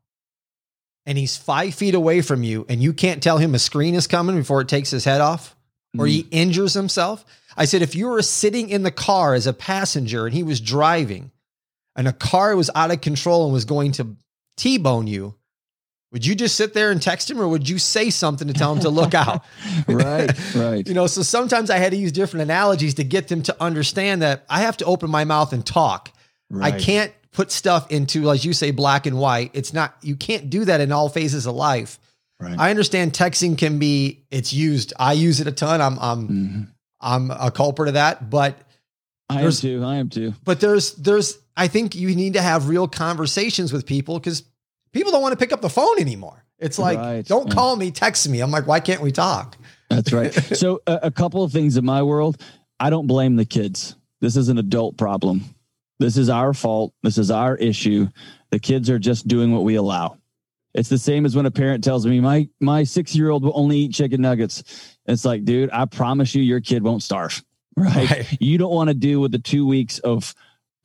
[1.06, 4.08] and he's five feet away from you and you can't tell him a screen is
[4.08, 5.56] coming before it takes his head off
[5.98, 6.28] or he mm.
[6.32, 7.26] injures himself.
[7.58, 10.62] I said, if you were sitting in the car as a passenger and he was
[10.62, 11.32] driving
[11.96, 14.16] and a car was out of control and was going to
[14.58, 15.36] T bone you,
[16.12, 18.74] would you just sit there and text him or would you say something to tell
[18.74, 19.44] him to look out?
[19.88, 20.88] right, right.
[20.88, 24.22] You know, so sometimes I had to use different analogies to get them to understand
[24.22, 26.12] that I have to open my mouth and talk.
[26.50, 26.74] Right.
[26.74, 29.52] I can't put stuff into, as you say, black and white.
[29.54, 32.00] It's not, you can't do that in all phases of life.
[32.40, 32.60] Right.
[32.60, 34.94] I understand texting can be, it's used.
[34.98, 35.80] I use it a ton.
[35.80, 36.62] I'm, I'm, mm-hmm.
[37.00, 38.58] I'm a culprit of that, but
[39.30, 39.84] I am too.
[39.84, 40.34] I am too.
[40.44, 44.44] But there's, there's, I think you need to have real conversations with people because
[44.92, 46.44] people don't want to pick up the phone anymore.
[46.60, 47.26] It's like, right.
[47.26, 47.54] don't yeah.
[47.54, 48.42] call me, text me.
[48.42, 49.58] I'm like, why can't we talk?
[49.90, 50.34] That's right.
[50.56, 52.42] so a, a couple of things in my world,
[52.80, 53.96] I don't blame the kids.
[54.20, 55.44] This is an adult problem.
[56.02, 56.94] This is our fault.
[57.04, 58.08] This is our issue.
[58.50, 60.18] The kids are just doing what we allow.
[60.74, 63.52] It's the same as when a parent tells me my my six year old will
[63.56, 64.98] only eat chicken nuggets.
[65.06, 67.44] It's like, dude, I promise you, your kid won't starve.
[67.78, 68.12] Right?
[68.12, 68.38] right.
[68.42, 70.36] You don't want to deal with the two weeks of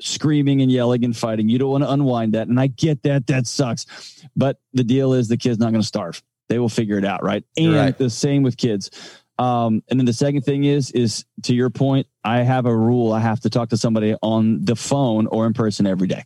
[0.00, 1.48] screaming and yelling and fighting.
[1.48, 3.26] You don't want to unwind that, and I get that.
[3.26, 4.24] That sucks.
[4.36, 6.22] But the deal is, the kid's not going to starve.
[6.48, 7.42] They will figure it out, right?
[7.56, 7.98] And right.
[7.98, 8.90] the same with kids.
[9.36, 13.12] Um, and then the second thing is, is to your point, I have a rule.
[13.12, 16.24] I have to talk to somebody on the phone or in person every day.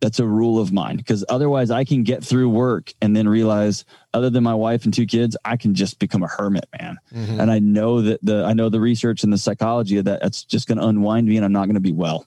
[0.00, 3.84] That's a rule of mine because otherwise I can get through work and then realize
[4.14, 6.96] other than my wife and two kids, I can just become a hermit, man.
[7.12, 7.40] Mm-hmm.
[7.40, 10.44] And I know that the I know the research and the psychology of that that's
[10.44, 12.26] just going to unwind me and I'm not going to be well.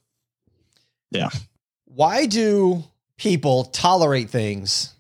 [1.10, 1.30] Yeah.
[1.86, 2.84] Why do
[3.18, 4.94] people tolerate things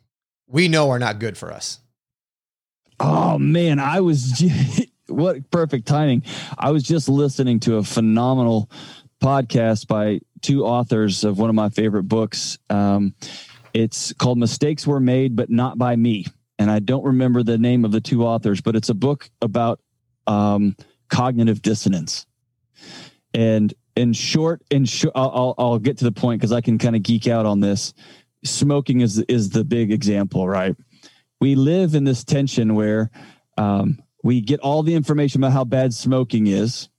[0.47, 1.79] we know are not good for us?
[2.99, 4.43] Oh man, I was
[5.07, 6.23] what perfect timing.
[6.57, 8.69] I was just listening to a phenomenal
[9.21, 12.57] podcast by two authors of one of my favorite books.
[12.69, 13.15] Um,
[13.73, 16.25] it's called Mistakes Were Made, but Not by Me.
[16.59, 19.79] And I don't remember the name of the two authors, but it's a book about
[20.25, 20.75] um,
[21.09, 22.25] cognitive dissonance.
[23.33, 26.95] And in short, in short, I'll, I'll get to the point because I can kind
[26.95, 27.93] of geek out on this.
[28.43, 30.75] Smoking is is the big example, right?
[31.39, 33.11] We live in this tension where
[33.57, 36.89] um, we get all the information about how bad smoking is,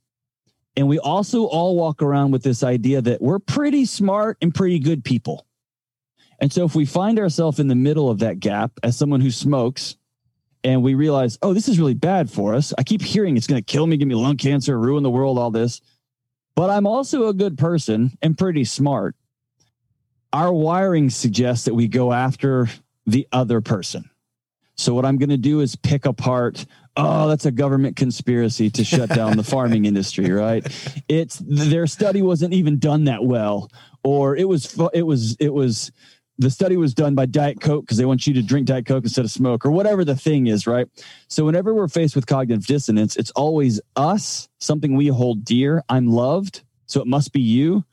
[0.77, 4.79] and we also all walk around with this idea that we're pretty smart and pretty
[4.79, 5.45] good people.
[6.39, 9.33] And so if we find ourselves in the middle of that gap as someone who
[9.33, 9.97] smokes
[10.63, 12.73] and we realize, oh, this is really bad for us.
[12.79, 15.39] I keep hearing it's going to kill me, give me lung cancer, ruin the world,
[15.39, 15.81] all this.
[16.55, 19.17] But I'm also a good person and pretty smart.
[20.33, 22.69] Our wiring suggests that we go after
[23.07, 24.11] the other person.
[24.77, 26.67] So what I'm going to do is pick apart
[26.99, 30.67] oh, that's a government conspiracy to shut down the farming industry, right?
[31.09, 33.71] It's their study wasn't even done that well,
[34.03, 35.93] or it was it was it was
[36.39, 39.05] the study was done by Diet Coke because they want you to drink Diet Coke
[39.05, 40.89] instead of smoke, or whatever the thing is, right?
[41.29, 45.83] So whenever we're faced with cognitive dissonance, it's always us, something we hold dear.
[45.89, 47.85] I'm loved, so it must be you,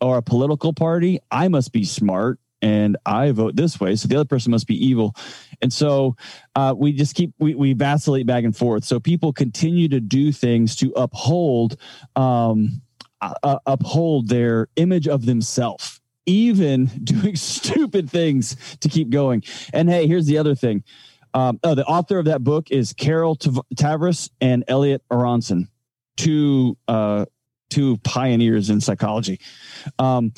[0.00, 1.18] or a political party.
[1.30, 3.94] I must be smart and I vote this way.
[3.94, 5.14] So the other person must be evil.
[5.60, 6.16] And so
[6.56, 8.84] uh, we just keep, we, we vacillate back and forth.
[8.84, 11.76] So people continue to do things to uphold,
[12.16, 12.80] um,
[13.20, 19.42] uh, uphold their image of themselves, even doing stupid things to keep going.
[19.74, 20.84] And hey, here's the other thing.
[21.34, 25.68] Um, oh, the author of that book is Carol Tavris and Elliot Aronson,
[26.16, 27.26] two, uh,
[27.68, 29.38] two pioneers in psychology.
[29.98, 30.32] Um,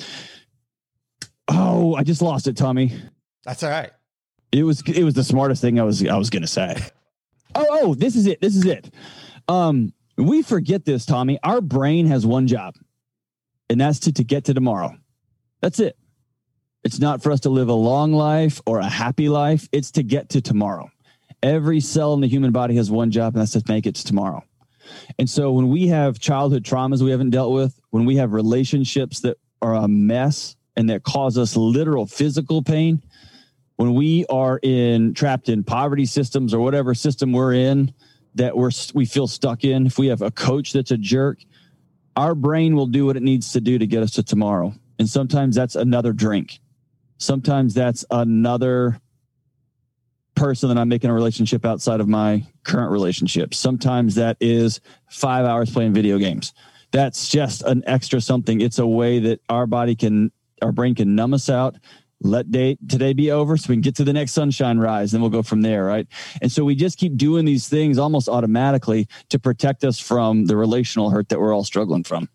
[1.48, 2.92] Oh, I just lost it, Tommy.
[3.44, 3.90] That's all right.
[4.52, 6.76] It was it was the smartest thing I was I was gonna say.
[7.59, 8.38] Oh, oh, this is it.
[8.42, 8.92] This is it.
[9.48, 11.38] Um, we forget this, Tommy.
[11.42, 12.74] Our brain has one job,
[13.70, 14.94] and that's to, to get to tomorrow.
[15.62, 15.96] That's it.
[16.85, 19.70] It's not for us to live a long life or a happy life.
[19.72, 20.90] It's to get to tomorrow.
[21.42, 24.04] Every cell in the human body has one job, and that's to make it to
[24.04, 24.42] tomorrow.
[25.18, 29.20] And so when we have childhood traumas we haven't dealt with, when we have relationships
[29.20, 33.02] that are a mess, and that cause us literal physical pain,
[33.76, 37.92] when we are in trapped in poverty systems or whatever system we're in
[38.34, 41.38] that we're we feel stuck in, if we have a coach that's a jerk,
[42.16, 44.74] our brain will do what it needs to do to get us to tomorrow.
[44.98, 46.60] And sometimes that's another drink.
[47.18, 49.00] Sometimes that's another
[50.34, 53.54] person that I'm making a relationship outside of my current relationship.
[53.54, 56.52] Sometimes that is five hours playing video games.
[56.92, 58.60] That's just an extra something.
[58.60, 60.30] It's a way that our body can
[60.62, 61.76] our brain can numb us out
[62.20, 65.22] let day today be over so we can get to the next sunshine rise and
[65.22, 66.06] we'll go from there right?
[66.40, 70.56] And so we just keep doing these things almost automatically to protect us from the
[70.56, 72.28] relational hurt that we're all struggling from.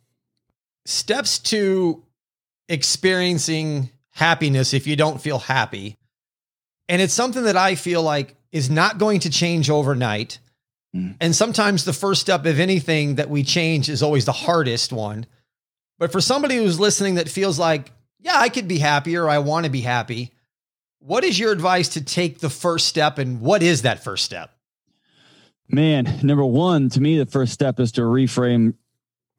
[0.85, 2.03] Steps to
[2.69, 5.97] experiencing happiness if you don't feel happy.
[6.87, 10.39] And it's something that i feel like is not going to change overnight.
[10.93, 11.15] Mm.
[11.21, 15.25] and sometimes the first step of anything that we change is always the hardest one.
[15.97, 19.27] But for somebody who's listening that feels like yeah, I could be happier.
[19.27, 20.31] I want to be happy.
[20.99, 24.51] What is your advice to take the first step and what is that first step?
[25.67, 28.75] Man, number one, to me, the first step is to reframe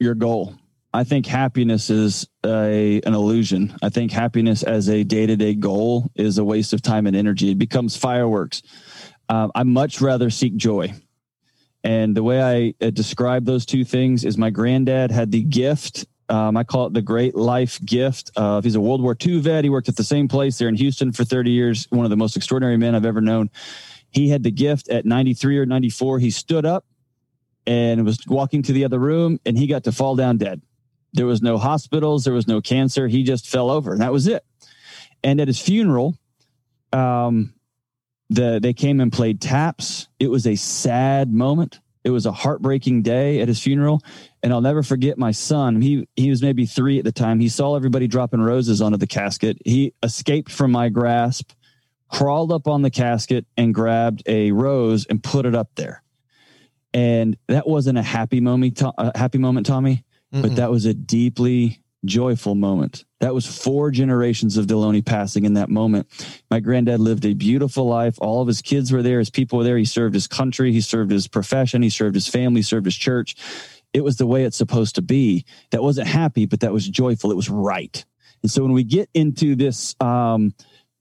[0.00, 0.54] your goal.
[0.94, 3.74] I think happiness is a an illusion.
[3.82, 7.16] I think happiness as a day to day goal is a waste of time and
[7.16, 7.50] energy.
[7.50, 8.62] It becomes fireworks.
[9.28, 10.92] Um, I much rather seek joy.
[11.84, 16.06] And the way I uh, describe those two things is my granddad had the gift
[16.32, 18.30] um, I call it the great life gift.
[18.62, 19.64] He's a World War II vet.
[19.64, 21.86] He worked at the same place there in Houston for 30 years.
[21.90, 23.50] One of the most extraordinary men I've ever known.
[24.08, 26.18] He had the gift at 93 or 94.
[26.18, 26.86] He stood up
[27.66, 30.60] and was walking to the other room, and he got to fall down dead.
[31.12, 32.24] There was no hospitals.
[32.24, 33.08] There was no cancer.
[33.08, 34.44] He just fell over, and that was it.
[35.22, 36.16] And at his funeral,
[36.92, 37.54] um,
[38.30, 40.08] the they came and played taps.
[40.18, 41.80] It was a sad moment.
[42.04, 44.02] It was a heartbreaking day at his funeral.
[44.42, 45.80] And I'll never forget my son.
[45.80, 47.40] He he was maybe three at the time.
[47.40, 49.58] He saw everybody dropping roses onto the casket.
[49.64, 51.52] He escaped from my grasp,
[52.08, 56.02] crawled up on the casket and grabbed a rose and put it up there.
[56.94, 60.42] And that wasn't a happy moment, a uh, happy moment, Tommy, Mm-mm.
[60.42, 63.04] but that was a deeply joyful moment.
[63.20, 66.08] That was four generations of Delony passing in that moment.
[66.50, 68.16] My granddad lived a beautiful life.
[68.20, 69.78] All of his kids were there, his people were there.
[69.78, 73.36] He served his country, he served his profession, he served his family, served his church.
[73.92, 75.44] It was the way it's supposed to be.
[75.70, 77.30] That wasn't happy, but that was joyful.
[77.30, 78.04] It was right.
[78.42, 80.54] And so when we get into this um,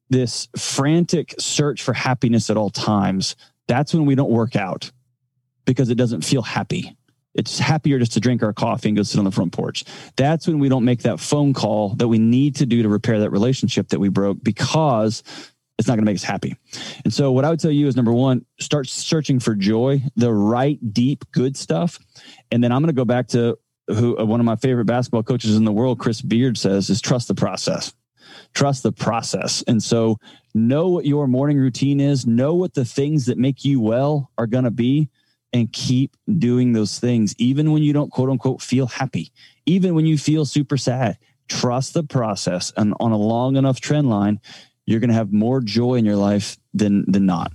[0.10, 3.36] this frantic search for happiness at all times,
[3.68, 4.92] that's when we don't work out
[5.66, 6.98] because it doesn't feel happy.
[7.34, 9.86] It's happier just to drink our coffee and go sit on the front porch.
[10.18, 13.20] That's when we don't make that phone call that we need to do to repair
[13.20, 15.24] that relationship that we broke because
[15.82, 16.56] it's not going to make us happy.
[17.04, 20.32] And so, what I would tell you is number one, start searching for joy, the
[20.32, 21.98] right, deep, good stuff.
[22.52, 23.58] And then I'm going to go back to
[23.88, 27.02] who uh, one of my favorite basketball coaches in the world, Chris Beard, says is
[27.02, 27.94] trust the process.
[28.54, 29.64] Trust the process.
[29.68, 30.20] And so,
[30.54, 34.48] know what your morning routine is, know what the things that make you well are
[34.48, 35.10] going to be
[35.54, 39.32] and keep doing those things, even when you don't quote unquote feel happy,
[39.66, 41.18] even when you feel super sad.
[41.48, 42.72] Trust the process.
[42.78, 44.40] And on a long enough trend line,
[44.86, 47.52] you're going to have more joy in your life than, than not.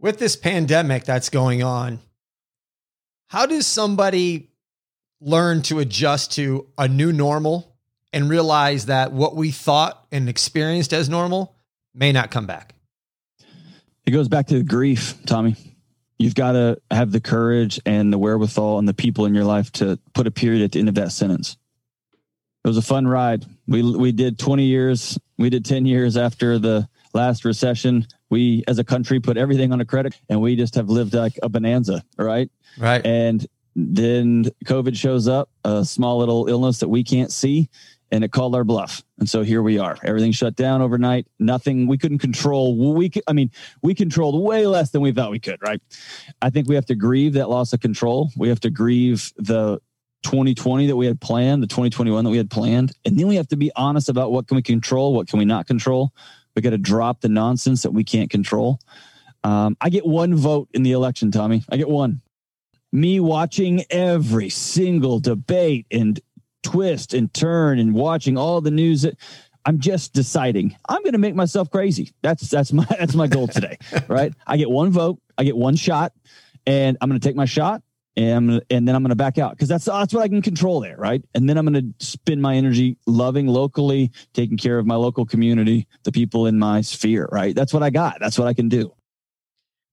[0.00, 2.00] With this pandemic that's going on,
[3.28, 4.50] how does somebody
[5.20, 7.76] learn to adjust to a new normal
[8.12, 11.54] and realize that what we thought and experienced as normal
[11.94, 12.74] may not come back?
[14.04, 15.54] It goes back to grief, Tommy
[16.20, 19.72] you've got to have the courage and the wherewithal and the people in your life
[19.72, 21.56] to put a period at the end of that sentence.
[22.62, 23.46] It was a fun ride.
[23.66, 25.18] We we did 20 years.
[25.38, 28.06] We did 10 years after the last recession.
[28.28, 31.38] We as a country put everything on a credit and we just have lived like
[31.42, 32.50] a bonanza, right?
[32.78, 33.04] Right.
[33.04, 37.70] And then COVID shows up, a small little illness that we can't see
[38.10, 39.04] and it called our bluff.
[39.18, 39.96] And so here we are.
[40.02, 41.26] Everything shut down overnight.
[41.38, 42.94] Nothing we couldn't control.
[42.94, 43.50] We I mean,
[43.82, 45.80] we controlled way less than we thought we could, right?
[46.42, 48.30] I think we have to grieve that loss of control.
[48.36, 49.80] We have to grieve the
[50.22, 53.48] 2020 that we had planned, the 2021 that we had planned, and then we have
[53.48, 56.12] to be honest about what can we control, what can we not control.
[56.54, 58.80] We got to drop the nonsense that we can't control.
[59.44, 61.62] Um, I get one vote in the election, Tommy.
[61.70, 62.20] I get one.
[62.92, 66.20] Me watching every single debate and
[66.62, 69.06] twist and turn and watching all the news
[69.64, 72.12] I'm just deciding I'm going to make myself crazy.
[72.22, 74.32] That's that's my that's my goal today, right?
[74.46, 76.12] I get one vote, I get one shot,
[76.66, 77.82] and I'm going to take my shot,
[78.16, 80.80] and and then I'm going to back out because that's that's what I can control
[80.80, 81.22] there, right?
[81.34, 85.26] And then I'm going to spend my energy loving locally, taking care of my local
[85.26, 87.54] community, the people in my sphere, right?
[87.54, 88.18] That's what I got.
[88.20, 88.94] That's what I can do.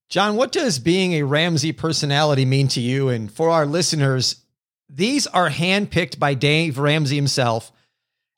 [0.08, 3.10] John, what does being a Ramsey personality mean to you?
[3.10, 4.36] And for our listeners,
[4.88, 7.72] these are handpicked by Dave Ramsey himself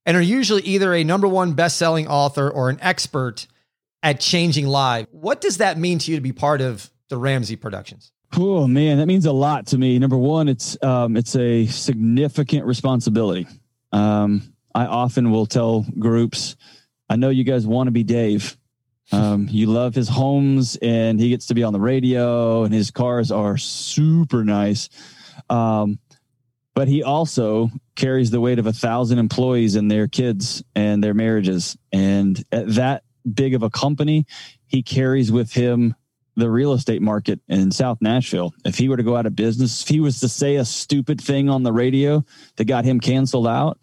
[0.07, 3.47] and are usually either a number one best-selling author or an expert
[4.03, 5.09] at changing lives.
[5.13, 8.13] What does that mean to you to be part of the Ramsey Productions?
[8.37, 9.99] Oh man, that means a lot to me.
[9.99, 13.47] Number one, it's um, it's a significant responsibility.
[13.93, 16.55] Um, I often will tell groups,
[17.09, 18.57] I know you guys want to be Dave.
[19.13, 22.93] Um, you love his homes, and he gets to be on the radio, and his
[22.93, 24.89] cars are super nice.
[25.49, 25.99] Um,
[26.81, 31.13] but he also carries the weight of a thousand employees and their kids and their
[31.13, 31.77] marriages.
[31.93, 33.03] And at that
[33.35, 34.25] big of a company,
[34.67, 35.95] he carries with him
[36.37, 38.55] the real estate market in South Nashville.
[38.65, 41.21] If he were to go out of business, if he was to say a stupid
[41.21, 42.25] thing on the radio
[42.57, 43.79] that got him canceled out,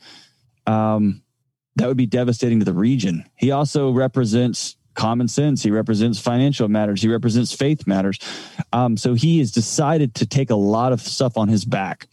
[0.66, 1.22] um,
[1.76, 3.26] that would be devastating to the region.
[3.36, 5.62] He also represents common sense.
[5.62, 7.04] He represents financial matters.
[7.04, 8.18] He represents faith matters.
[8.74, 12.08] Um, so he has decided to take a lot of stuff on his back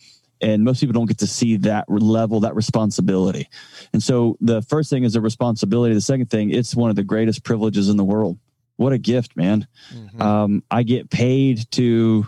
[0.44, 3.48] and most people don't get to see that level that responsibility.
[3.94, 5.94] And so the first thing is a responsibility.
[5.94, 8.38] The second thing it's one of the greatest privileges in the world.
[8.76, 9.66] What a gift man.
[9.92, 10.20] Mm-hmm.
[10.20, 12.26] um, i get paid to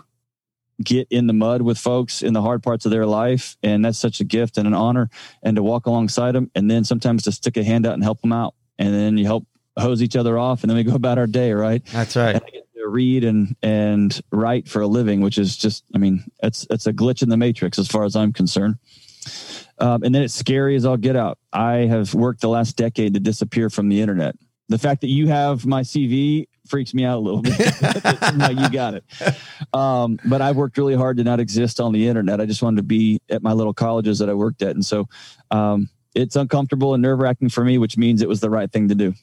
[0.83, 3.97] get in the mud with folks in the hard parts of their life and that's
[3.97, 5.09] such a gift and an honor
[5.41, 8.21] and to walk alongside them and then sometimes to stick a hand out and help
[8.21, 9.47] them out and then you help
[9.79, 11.83] hose each other off and then we go about our day right?
[11.91, 12.41] That's right
[12.97, 16.93] read and and write for a living, which is just, I mean, it's it's a
[16.93, 18.77] glitch in the matrix as far as I'm concerned.
[19.79, 21.37] Um, and then it's scary as I'll get out.
[21.53, 24.35] I have worked the last decade to disappear from the internet.
[24.69, 27.55] The fact that you have my CV freaks me out a little bit.
[28.35, 29.03] no, you got it.
[29.73, 32.41] Um, but I worked really hard to not exist on the internet.
[32.41, 35.07] I just wanted to be at my little colleges that I worked at, and so
[35.51, 38.89] um, it's uncomfortable and nerve wracking for me, which means it was the right thing
[38.89, 39.13] to do.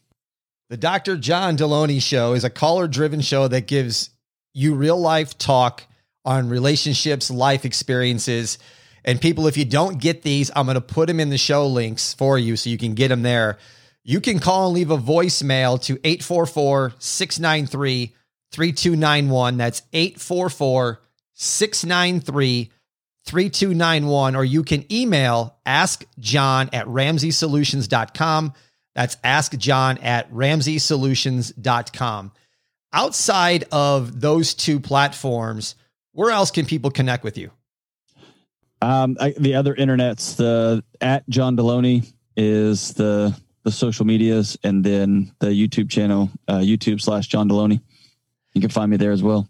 [0.70, 1.16] The Dr.
[1.18, 4.10] John Delony Show is a caller driven show that gives
[4.54, 5.84] you real life talk
[6.24, 8.58] on relationships, life experiences.
[9.04, 11.66] And people, if you don't get these, I'm going to put them in the show
[11.66, 13.58] links for you so you can get them there.
[14.04, 18.14] You can call and leave a voicemail to 844 693
[18.52, 19.56] 3291.
[19.58, 21.00] That's 844
[21.34, 22.70] 693
[23.26, 28.54] 3291, or you can email askjohn at ramseysolutions.com.
[28.94, 32.32] That's askjohn at ramseysolutions.com.
[32.92, 35.74] Outside of those two platforms,
[36.12, 37.50] where else can people connect with you?
[38.80, 44.84] Um, I, the other internets, the at John Delony is the the social medias, and
[44.84, 47.80] then the YouTube channel, uh, YouTube slash John Delony.
[48.52, 49.48] You can find me there as well.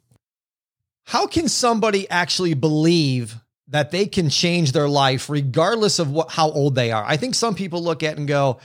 [1.04, 3.36] How can somebody actually believe
[3.68, 7.04] that they can change their life regardless of what how old they are?
[7.04, 8.60] I think some people look at and go,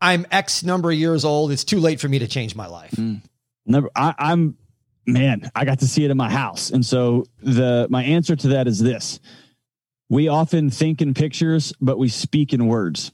[0.00, 1.52] "I'm X number of years old.
[1.52, 3.22] It's too late for me to change my life." Mm.
[3.64, 3.90] Never.
[3.94, 4.56] I, I'm
[5.06, 5.50] man.
[5.54, 8.68] I got to see it in my house, and so the my answer to that
[8.68, 9.20] is this:
[10.08, 13.12] we often think in pictures, but we speak in words.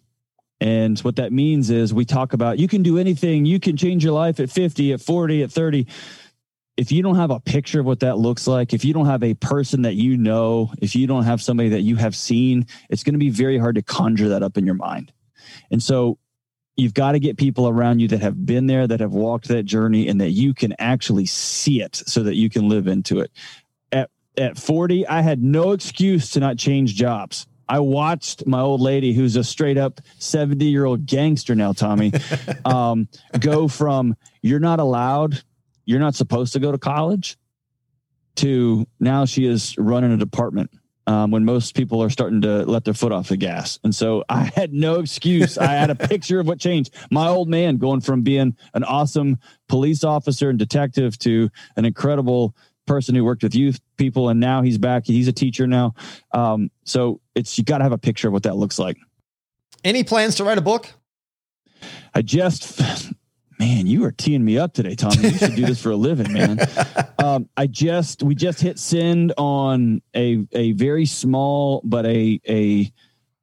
[0.60, 4.04] And what that means is we talk about you can do anything, you can change
[4.04, 5.88] your life at 50, at 40, at 30
[6.76, 9.22] if you don't have a picture of what that looks like, if you don't have
[9.22, 13.02] a person that you know, if you don't have somebody that you have seen, it's
[13.02, 15.12] going to be very hard to conjure that up in your mind.
[15.70, 16.18] And so
[16.82, 19.64] you've got to get people around you that have been there, that have walked that
[19.64, 23.30] journey, and that you can actually see it so that you can live into it.
[23.90, 27.46] At, at 40, I had no excuse to not change jobs.
[27.68, 32.12] I watched my old lady, who's a straight up 70 year old gangster now, Tommy,
[32.64, 33.08] um,
[33.38, 35.42] go from you're not allowed
[35.84, 37.36] you're not supposed to go to college
[38.36, 40.70] to now she is running a department
[41.06, 43.78] um, when most people are starting to let their foot off the gas.
[43.84, 45.58] And so I had no excuse.
[45.58, 46.94] I had a picture of what changed.
[47.10, 49.38] My old man going from being an awesome
[49.68, 52.54] police officer and detective to an incredible
[52.86, 54.28] person who worked with youth people.
[54.28, 55.06] And now he's back.
[55.06, 55.94] He's a teacher now.
[56.32, 58.98] Um, so it's, you got to have a picture of what that looks like.
[59.84, 60.92] Any plans to write a book?
[62.14, 62.80] I just
[63.62, 65.28] man, you are teeing me up today, Tommy.
[65.28, 66.58] You should do this for a living, man.
[67.22, 72.92] Um, I just we just hit send on a a very small but a a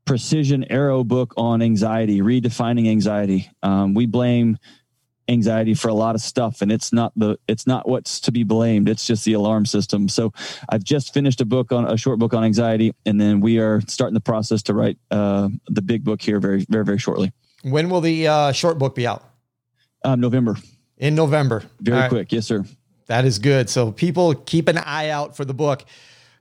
[0.04, 3.50] precision arrow book on anxiety, redefining anxiety.
[3.64, 4.58] Um, we blame
[5.30, 8.44] anxiety for a lot of stuff and it's not the it's not what's to be
[8.44, 10.34] blamed it's just the alarm system so
[10.70, 13.80] i've just finished a book on a short book on anxiety and then we are
[13.88, 17.90] starting the process to write uh, the big book here very very very shortly when
[17.90, 19.29] will the uh, short book be out
[20.04, 20.58] um, November.
[20.98, 21.64] In November.
[21.80, 22.10] Very right.
[22.10, 22.32] quick.
[22.32, 22.66] Yes, sir.
[23.08, 23.70] That is good.
[23.70, 25.84] So people keep an eye out for the book.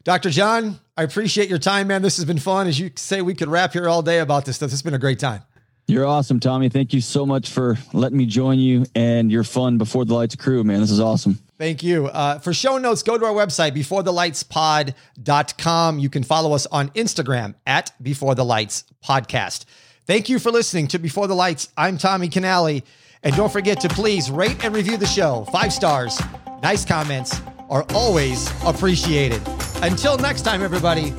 [0.05, 0.31] Dr.
[0.31, 2.03] John, I appreciate your time, man.
[2.03, 2.67] This has been fun.
[2.67, 4.73] As you say, we could wrap here all day about this stuff.
[4.73, 5.43] It's been a great time.
[5.87, 6.69] You're awesome, Tommy.
[6.69, 10.37] Thank you so much for letting me join you and your fun before the lights
[10.37, 10.81] crew, man.
[10.81, 11.39] This is awesome.
[11.57, 12.09] Thank you.
[12.09, 15.99] Uh, for show notes, go to our website, beforethelightspod.com.
[15.99, 19.65] You can follow us on Instagram at Before the Lights Podcast.
[20.07, 21.71] Thank you for listening to Before the Lights.
[21.77, 22.83] I'm Tommy Canale.
[23.23, 25.45] And don't forget to please rate and review the show.
[25.53, 26.21] Five stars,
[26.63, 29.43] nice comments are always appreciated.
[29.83, 31.13] Until next time, everybody,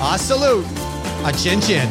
[0.00, 0.66] a salute,
[1.24, 1.88] a chin chin.